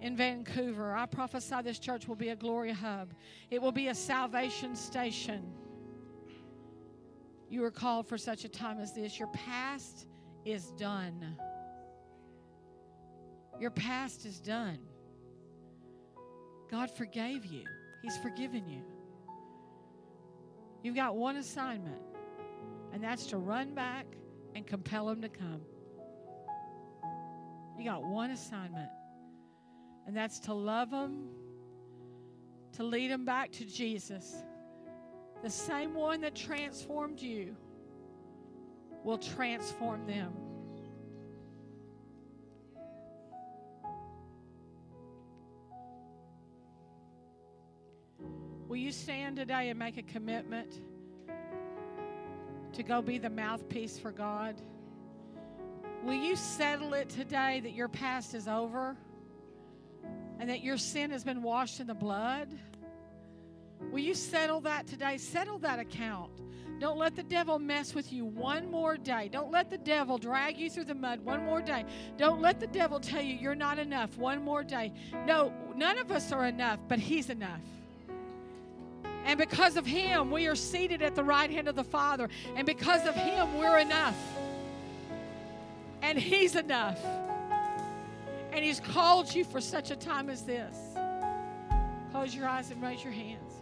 in 0.01 0.16
Vancouver. 0.16 0.94
I 0.94 1.07
prophesy 1.07 1.57
this 1.62 1.79
church 1.79 2.07
will 2.07 2.14
be 2.14 2.29
a 2.29 2.37
glory 2.37 2.73
hub, 2.73 3.12
it 3.51 3.61
will 3.61 3.73
be 3.73 3.88
a 3.88 3.94
salvation 3.94 4.77
station. 4.77 5.42
You 7.49 7.64
are 7.64 7.70
called 7.70 8.09
for 8.09 8.18
such 8.18 8.44
a 8.44 8.49
time 8.49 8.81
as 8.81 8.94
this. 8.94 9.18
Your 9.18 9.29
past 9.29 10.07
is 10.44 10.73
done. 10.73 11.37
Your 13.61 13.70
past 13.70 14.27
is 14.27 14.40
done. 14.40 14.79
God 16.70 16.90
forgave 16.90 17.44
you, 17.44 17.64
He's 18.03 18.16
forgiven 18.18 18.68
you. 18.68 18.83
You've 20.83 20.96
got 20.96 21.16
one 21.16 21.37
assignment, 21.37 22.03
and 22.92 23.03
that's 23.03 23.27
to 23.27 23.38
run 23.38 23.74
back 23.74 24.07
and 24.55 24.66
compel 24.66 25.09
Him 25.09 25.22
to 25.22 25.29
come. 25.29 25.62
You 27.79 27.85
got 27.85 28.05
one 28.05 28.31
assignment, 28.31 28.90
and 30.07 30.16
that's 30.16 30.38
to 30.40 30.55
love 30.55 30.90
Him, 30.90 31.29
to 32.72 32.85
lead 32.85 33.11
Him 33.11 33.24
back 33.24 33.50
to 33.53 33.64
Jesus. 33.64 34.44
The 35.42 35.50
same 35.50 35.94
one 35.94 36.20
that 36.22 36.35
transformed 36.35 37.20
you 37.20 37.57
will 39.05 39.18
transform 39.18 40.07
them. 40.07 40.33
Will 48.75 48.81
you 48.81 48.91
stand 48.91 49.37
today 49.37 49.69
and 49.69 49.79
make 49.79 49.99
a 49.99 50.03
commitment 50.03 50.81
to 52.73 52.83
go 52.83 53.01
be 53.01 53.19
the 53.19 53.31
mouthpiece 53.31 54.01
for 54.01 54.11
God? 54.11 54.61
Will 56.03 56.15
you 56.15 56.35
settle 56.35 56.93
it 56.95 57.09
today 57.09 57.61
that 57.61 57.73
your 57.73 57.87
past 57.87 58.35
is 58.35 58.49
over 58.49 58.97
and 60.41 60.51
that 60.51 60.65
your 60.65 60.77
sin 60.77 61.13
has 61.13 61.23
been 61.23 61.41
washed 61.41 61.79
in 61.79 61.87
the 61.87 61.95
blood? 61.95 62.49
Will 63.93 64.01
you 64.01 64.13
settle 64.13 64.61
that 64.63 64.89
today? 64.89 65.19
Settle 65.19 65.59
that 65.59 65.79
account. 65.79 66.33
Don't 66.81 66.99
let 66.99 67.15
the 67.15 67.23
devil 67.23 67.61
mess 67.61 67.95
with 67.95 68.13
you 68.13 68.25
one 68.25 68.69
more 68.73 68.97
day. 68.97 69.29
Don't 69.29 69.53
let 69.53 69.71
the 69.71 69.79
devil 69.79 70.19
drag 70.19 70.59
you 70.59 70.69
through 70.69 70.87
the 70.87 70.97
mud 70.97 71.21
one 71.21 71.45
more 71.45 71.63
day. 71.63 71.85
Don't 72.17 72.43
let 72.43 72.59
the 72.59 72.67
devil 72.67 72.99
tell 72.99 73.23
you 73.23 73.37
you're 73.37 73.55
not 73.55 73.79
enough 73.79 74.19
one 74.19 74.43
more 74.43 74.65
day. 74.65 74.93
No, 75.29 75.53
none 75.77 75.97
of 75.97 76.11
us 76.11 76.33
are 76.33 76.47
enough, 76.47 76.81
but 76.89 76.99
he's 76.99 77.31
enough. 77.31 77.61
And 79.25 79.39
because 79.39 79.77
of 79.77 79.87
Him, 79.87 80.31
we 80.31 80.47
are 80.47 80.55
seated 80.55 81.01
at 81.01 81.15
the 81.15 81.25
right 81.25 81.51
hand 81.51 81.67
of 81.67 81.75
the 81.75 81.85
Father. 81.85 82.29
And 82.57 82.67
because 82.67 83.07
of 83.07 83.15
Him, 83.15 83.59
we're 83.59 83.79
enough. 83.79 84.17
And 86.03 86.19
He's 86.19 86.57
enough. 86.57 87.03
And 88.53 88.65
He's 88.65 88.81
called 88.81 89.35
you 89.35 89.45
for 89.45 89.61
such 89.61 89.91
a 89.91 89.97
time 89.97 90.29
as 90.29 90.43
this. 90.43 90.77
Close 92.13 92.35
your 92.35 92.47
eyes 92.47 92.71
and 92.71 92.83
raise 92.83 93.03
your 93.03 93.13
hands. 93.13 93.53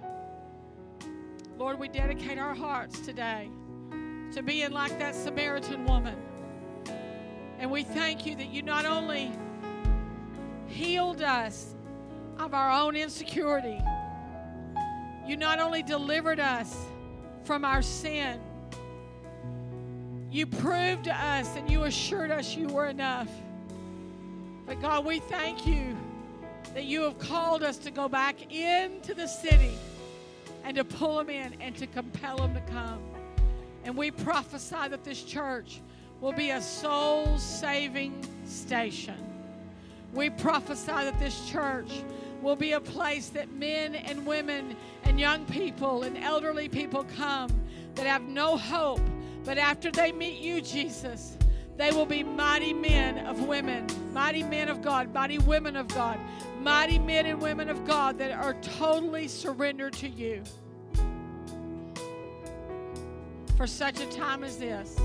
Lord, 1.57 1.79
we 1.79 1.89
dedicate 1.89 2.39
our 2.39 2.55
hearts 2.55 2.99
today 3.01 3.49
to 4.33 4.43
being 4.43 4.73
like 4.73 4.99
that 4.99 5.15
Samaritan 5.15 5.87
woman. 5.87 6.17
And 7.59 7.71
we 7.71 7.85
thank 7.85 8.27
you 8.27 8.35
that 8.35 8.49
you 8.49 8.63
not 8.63 8.85
only 8.85 9.31
healed 10.67 11.23
us 11.23 11.75
of 12.39 12.53
our 12.53 12.71
own 12.71 12.97
insecurity 12.97 13.81
you 15.27 15.37
not 15.37 15.59
only 15.59 15.83
delivered 15.83 16.41
us 16.41 16.77
from 17.45 17.65
our 17.65 17.83
sin, 17.83 18.41
you 20.31 20.47
proved 20.47 21.05
to 21.05 21.15
us 21.15 21.57
and 21.57 21.71
you 21.71 21.85
assured 21.85 22.31
us 22.31 22.57
you 22.57 22.69
were 22.69 22.87
enough. 22.87 23.29
But 24.67 24.81
God, 24.81 25.05
we 25.05 25.19
thank 25.19 25.67
you 25.67 25.97
that 26.75 26.85
you 26.85 27.03
have 27.03 27.19
called 27.19 27.63
us 27.63 27.77
to 27.79 27.91
go 27.91 28.09
back 28.09 28.53
into 28.53 29.15
the 29.15 29.27
city 29.27 29.77
and 30.65 30.77
to 30.77 30.85
pull 30.85 31.19
them 31.19 31.29
in 31.29 31.55
and 31.61 31.77
to 31.77 31.87
compel 31.87 32.39
them 32.39 32.55
to 32.55 32.61
come. 32.73 33.01
And 33.85 33.97
we 33.97 34.11
prophesy 34.11 34.89
that 34.89 35.05
this 35.05 35.23
church 35.23 35.81
will 36.21 36.33
be 36.33 36.51
a 36.51 36.63
soul 36.63 37.37
saving 37.37 38.25
station. 38.47 39.17
We 40.15 40.31
prophesy 40.31 40.93
that 40.93 41.19
this 41.19 41.49
church 41.51 41.91
will 42.43 42.57
be 42.57 42.73
a 42.73 42.81
place 42.81 43.29
that 43.31 43.53
men 43.53 43.95
and 43.95 44.27
women 44.27 44.77
and 45.05 45.19
young 45.19 45.47
people 45.47 46.03
and 46.03 46.19
elderly 46.19 46.69
people 46.69 47.07
come 47.17 47.49
that 47.95 48.07
have 48.07 48.23
no 48.23 48.57
hope. 48.57 49.01
But 49.45 49.59
after 49.59 49.91
they 49.91 50.13
meet 50.13 50.41
you, 50.41 50.61
Jesus, 50.61 51.39
they 51.77 51.91
will 51.93 52.07
be 52.07 52.23
mighty 52.23 52.73
men 52.73 53.27
of 53.27 53.47
women, 53.47 53.87
mighty 54.13 54.43
men 54.43 54.69
of 54.69 54.83
God, 54.83 55.13
mighty 55.15 55.39
women 55.39 55.77
of 55.77 55.89
God, 55.89 56.19
mighty 56.61 56.99
men 56.99 57.27
and 57.27 57.41
women 57.41 57.69
of 57.69 57.85
God 57.87 58.19
that 58.19 58.33
are 58.33 58.55
totally 58.55 59.29
surrendered 59.29 59.93
to 59.95 60.09
you. 60.09 60.43
For 63.57 63.67
such 63.67 64.01
a 64.01 64.07
time 64.07 64.43
as 64.45 64.59
this, 64.59 64.99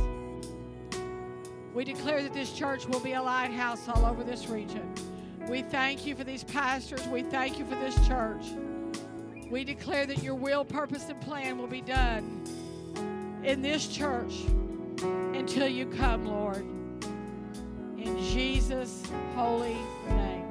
we 1.74 1.84
declare 1.84 2.24
that 2.24 2.34
this 2.34 2.54
church 2.54 2.88
will 2.88 3.00
be 3.00 3.14
a 3.14 3.22
lighthouse 3.22 3.88
all 3.88 4.06
over 4.06 4.24
this 4.24 4.48
region. 4.48 4.92
We 5.50 5.62
thank 5.62 6.06
you 6.06 6.14
for 6.14 6.26
these 6.26 6.44
pastors. 6.44 7.08
We 7.08 7.24
thank 7.24 7.58
you 7.58 7.66
for 7.66 7.76
this 7.76 7.96
church. 8.06 8.44
We 9.50 9.64
declare 9.64 10.06
that 10.06 10.22
your 10.22 10.36
will, 10.36 10.66
purpose, 10.66 11.08
and 11.08 11.22
plan 11.22 11.58
will 11.58 11.68
be 11.68 11.80
done 11.80 12.44
in 13.44 13.62
this 13.62 13.88
church 13.88 14.34
until 15.02 15.70
you 15.70 15.86
come, 15.86 16.26
Lord. 16.26 16.66
In 17.98 18.18
Jesus' 18.32 19.04
holy 19.36 19.78
name. 20.10 20.46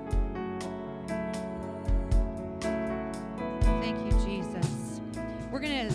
Thank 3.82 3.98
you, 4.02 4.18
Jesus. 4.24 5.02
We're 5.52 5.61
going 5.61 5.90
to, 5.90 5.94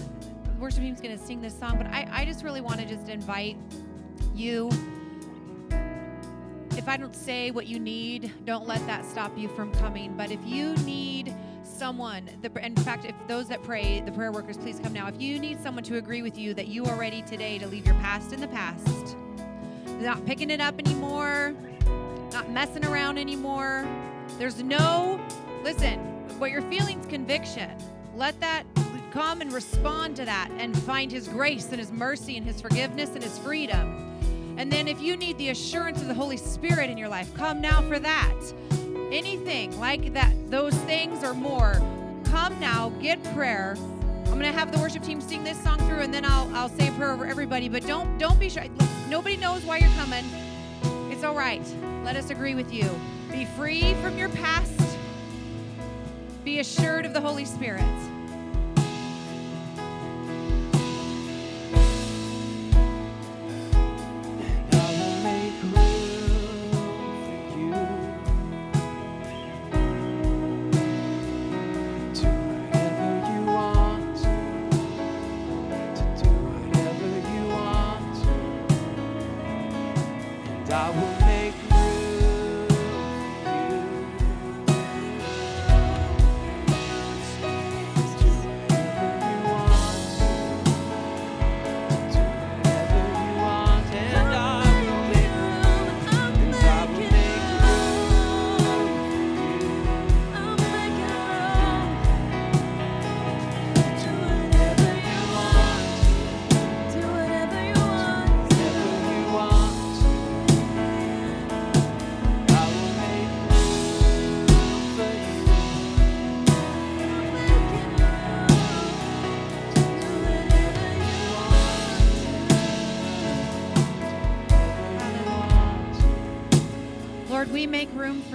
worship 0.60 0.82
team's 0.82 1.02
going 1.02 1.18
to 1.18 1.24
sing 1.24 1.42
this 1.42 1.58
song, 1.58 1.78
but 1.78 1.88
I, 1.88 2.08
I 2.12 2.26
just 2.26 2.44
really 2.44 2.62
want 2.62 2.80
to 2.80 2.86
just 2.86 3.10
invite 3.10 3.58
you 4.36 4.70
if 6.82 6.88
I 6.88 6.98
don't 6.98 7.16
say 7.16 7.52
what 7.52 7.68
you 7.68 7.80
need, 7.80 8.32
don't 8.44 8.68
let 8.68 8.84
that 8.88 9.06
stop 9.06 9.38
you 9.38 9.48
from 9.50 9.72
coming. 9.74 10.16
But 10.18 10.32
if 10.32 10.40
you 10.44 10.74
need 10.78 11.36
someone, 11.64 12.28
the, 12.42 12.52
in 12.66 12.76
fact, 12.76 13.06
if 13.06 13.14
those 13.28 13.48
that 13.50 13.62
pray, 13.62 14.02
the 14.04 14.12
prayer 14.12 14.32
workers, 14.32 14.58
please 14.58 14.80
come 14.80 14.92
now. 14.92 15.08
If 15.08 15.22
you 15.22 15.38
need 15.38 15.62
someone 15.62 15.84
to 15.84 15.98
agree 15.98 16.24
with 16.24 16.40
you 16.40 16.56
that 16.56 16.70
you 16.70 16.84
are 16.86 16.98
ready 16.98 17.22
today 17.22 17.60
to 17.60 17.68
leave 17.68 17.86
your 17.86 17.94
past 17.96 18.34
in 18.34 18.42
the 18.42 18.48
past, 18.48 19.16
not 20.00 20.26
picking 20.26 20.50
it 20.50 20.60
up 20.60 20.80
anymore, 20.80 21.54
not 22.32 22.50
messing 22.50 22.84
around 22.84 23.20
anymore, 23.20 23.88
there's 24.40 24.64
no, 24.64 25.22
listen, 25.64 26.00
what 26.40 26.50
you're 26.50 26.64
feeling 26.64 27.00
is 27.00 27.06
conviction. 27.06 27.70
Let 28.16 28.40
that 28.40 28.64
come 29.12 29.42
and 29.42 29.54
respond 29.54 30.16
to 30.16 30.26
that 30.26 30.50
and 30.58 30.76
find 30.76 31.12
His 31.12 31.28
grace 31.28 31.68
and 31.68 31.78
His 31.78 31.92
mercy 31.92 32.38
and 32.38 32.46
His 32.46 32.60
forgiveness 32.60 33.12
and 33.14 33.22
His 33.22 33.38
freedom. 33.38 34.11
And 34.58 34.72
then 34.72 34.88
if 34.88 35.02
you 35.02 35.18
need 35.18 35.38
the 35.38 35.50
assurance 35.50 36.02
of 36.02 36.08
the 36.08 36.14
Holy 36.14 36.38
Spirit 36.38 36.90
in 36.90 36.98
your 36.98 37.10
life, 37.10 37.34
come 37.34 37.62
now 37.62 37.82
for 37.82 38.00
that. 38.00 38.36
Anything 39.12 39.78
like 39.80 40.14
that, 40.14 40.34
those 40.50 40.76
things 40.76 41.24
or 41.24 41.34
more, 41.34 41.82
come 42.26 42.60
now, 42.60 42.90
get 43.02 43.24
prayer. 43.34 43.76
I'm 44.26 44.40
gonna 44.40 44.52
have 44.52 44.72
the 44.72 44.80
worship 44.80 45.04
team 45.04 45.20
sing 45.20 45.44
this 45.44 45.62
song 45.62 45.78
through, 45.80 46.00
and 46.00 46.14
then 46.14 46.24
I'll 46.26 46.54
I'll 46.56 46.70
say 46.70 46.88
a 46.88 46.92
prayer 46.94 47.12
over 47.12 47.26
everybody. 47.26 47.68
But 47.68 47.86
don't 47.86 48.18
don't 48.18 48.40
be 48.40 48.50
shy. 48.50 48.70
Look, 48.80 48.90
Nobody 49.12 49.36
knows 49.36 49.66
why 49.66 49.76
you're 49.80 49.90
coming. 49.90 50.24
It's 51.12 51.26
all 51.26 51.36
right. 51.36 51.62
Let 52.06 52.16
us 52.16 52.30
agree 52.30 52.56
with 52.56 52.72
you. 52.72 52.90
Be 53.30 53.44
free 53.44 53.94
from 53.96 54.18
your 54.18 54.30
past. 54.30 54.98
Be 56.46 56.60
assured 56.60 57.06
of 57.06 57.12
the 57.12 57.20
Holy 57.20 57.44
Spirit. 57.44 57.84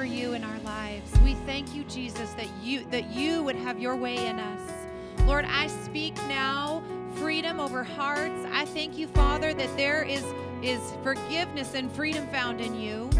You 0.07 0.33
in 0.33 0.45
our 0.45 0.59
lives. 0.61 1.13
We 1.21 1.35
thank 1.35 1.75
you, 1.75 1.85
Jesus, 1.85 2.33
that 2.35 2.49
you 2.63 2.87
that 2.91 3.11
you 3.11 3.43
would 3.43 3.57
have 3.57 3.79
your 3.81 3.97
way 3.97 4.27
in 4.27 4.39
us. 4.39 4.71
Lord, 5.27 5.45
I 5.45 5.67
speak 5.67 6.15
now 6.29 6.83
freedom 7.17 7.61
over 7.61 7.83
hearts. 7.83 8.47
I 8.53 8.65
thank 8.67 8.97
you, 8.97 9.09
Father, 9.09 9.53
that 9.55 9.77
there 9.77 10.03
is 10.03 10.25
is 10.63 10.81
forgiveness 11.03 11.75
and 11.75 11.91
freedom 11.93 12.27
found 12.29 12.61
in 12.61 12.81
you. 12.81 13.11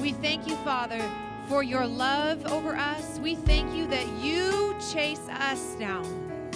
We 0.00 0.12
thank 0.12 0.46
you, 0.46 0.56
Father, 0.56 1.00
for 1.48 1.62
your 1.62 1.86
love 1.86 2.44
over 2.46 2.76
us. 2.76 3.18
We 3.20 3.34
thank 3.34 3.74
you 3.74 3.86
that 3.88 4.06
you 4.22 4.74
chase 4.92 5.28
us 5.28 5.74
down. 5.76 6.50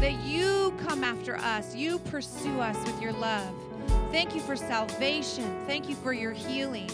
That 0.00 0.18
you 0.24 0.74
come 0.86 1.04
after 1.04 1.36
us. 1.36 1.74
You 1.74 1.98
pursue 1.98 2.60
us 2.60 2.76
with 2.86 3.00
your 3.00 3.12
love. 3.12 3.54
Thank 4.10 4.34
you 4.34 4.40
for 4.40 4.56
salvation. 4.56 5.62
Thank 5.66 5.88
you 5.88 5.94
for 5.96 6.12
your 6.12 6.32
healing. 6.32 6.90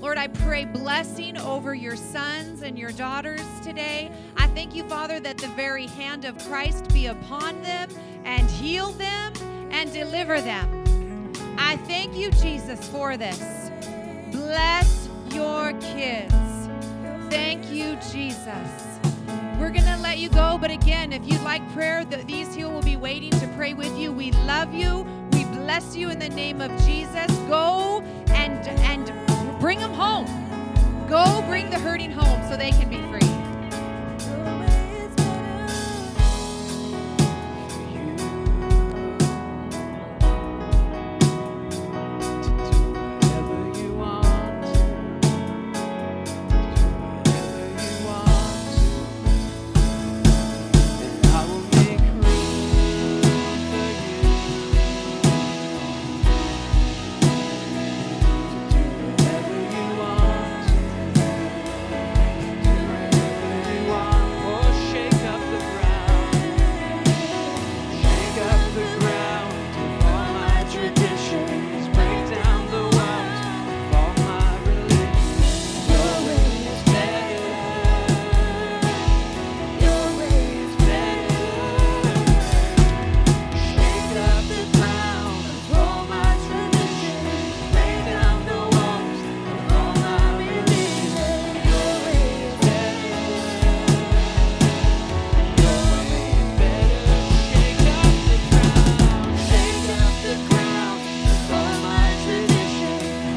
Lord, 0.00 0.16
I 0.16 0.28
pray 0.28 0.64
blessing 0.64 1.36
over 1.36 1.74
your 1.74 1.94
sons 1.94 2.62
and 2.62 2.78
your 2.78 2.90
daughters 2.90 3.42
today. 3.62 4.10
I 4.34 4.46
thank 4.48 4.74
you, 4.74 4.82
Father, 4.84 5.20
that 5.20 5.36
the 5.36 5.48
very 5.48 5.86
hand 5.88 6.24
of 6.24 6.38
Christ 6.46 6.90
be 6.94 7.06
upon 7.06 7.60
them 7.60 7.90
and 8.24 8.50
heal 8.50 8.92
them 8.92 9.34
and 9.70 9.92
deliver 9.92 10.40
them. 10.40 11.34
I 11.58 11.76
thank 11.86 12.16
you, 12.16 12.30
Jesus, 12.30 12.82
for 12.88 13.18
this. 13.18 13.70
Bless 14.32 15.10
your 15.32 15.74
kids. 15.74 16.34
Thank 17.28 17.70
you, 17.70 17.96
Jesus. 18.10 18.98
We're 19.58 19.68
going 19.68 19.84
to 19.84 19.98
let 19.98 20.16
you 20.16 20.30
go, 20.30 20.56
but 20.58 20.70
again, 20.70 21.12
if 21.12 21.26
you'd 21.26 21.42
like 21.42 21.60
prayer, 21.74 22.06
the, 22.06 22.16
these 22.24 22.54
here 22.54 22.70
will 22.70 22.80
be 22.80 22.96
waiting 22.96 23.32
to 23.32 23.46
pray 23.48 23.74
with 23.74 23.94
you. 23.98 24.10
We 24.12 24.32
love 24.32 24.72
you. 24.72 25.06
We 25.32 25.44
bless 25.44 25.94
you 25.94 26.08
in 26.08 26.18
the 26.18 26.30
name 26.30 26.62
of 26.62 26.70
Jesus. 26.86 27.26
Go 27.46 28.02
bring 29.60 29.78
them 29.78 29.92
home. 29.92 30.26
Go 31.08 31.42
bring 31.46 31.68
the 31.68 31.78
hurting 31.78 32.10
home 32.10 32.42
so 32.48 32.56
they 32.56 32.70
can 32.70 32.88
be 32.88 32.96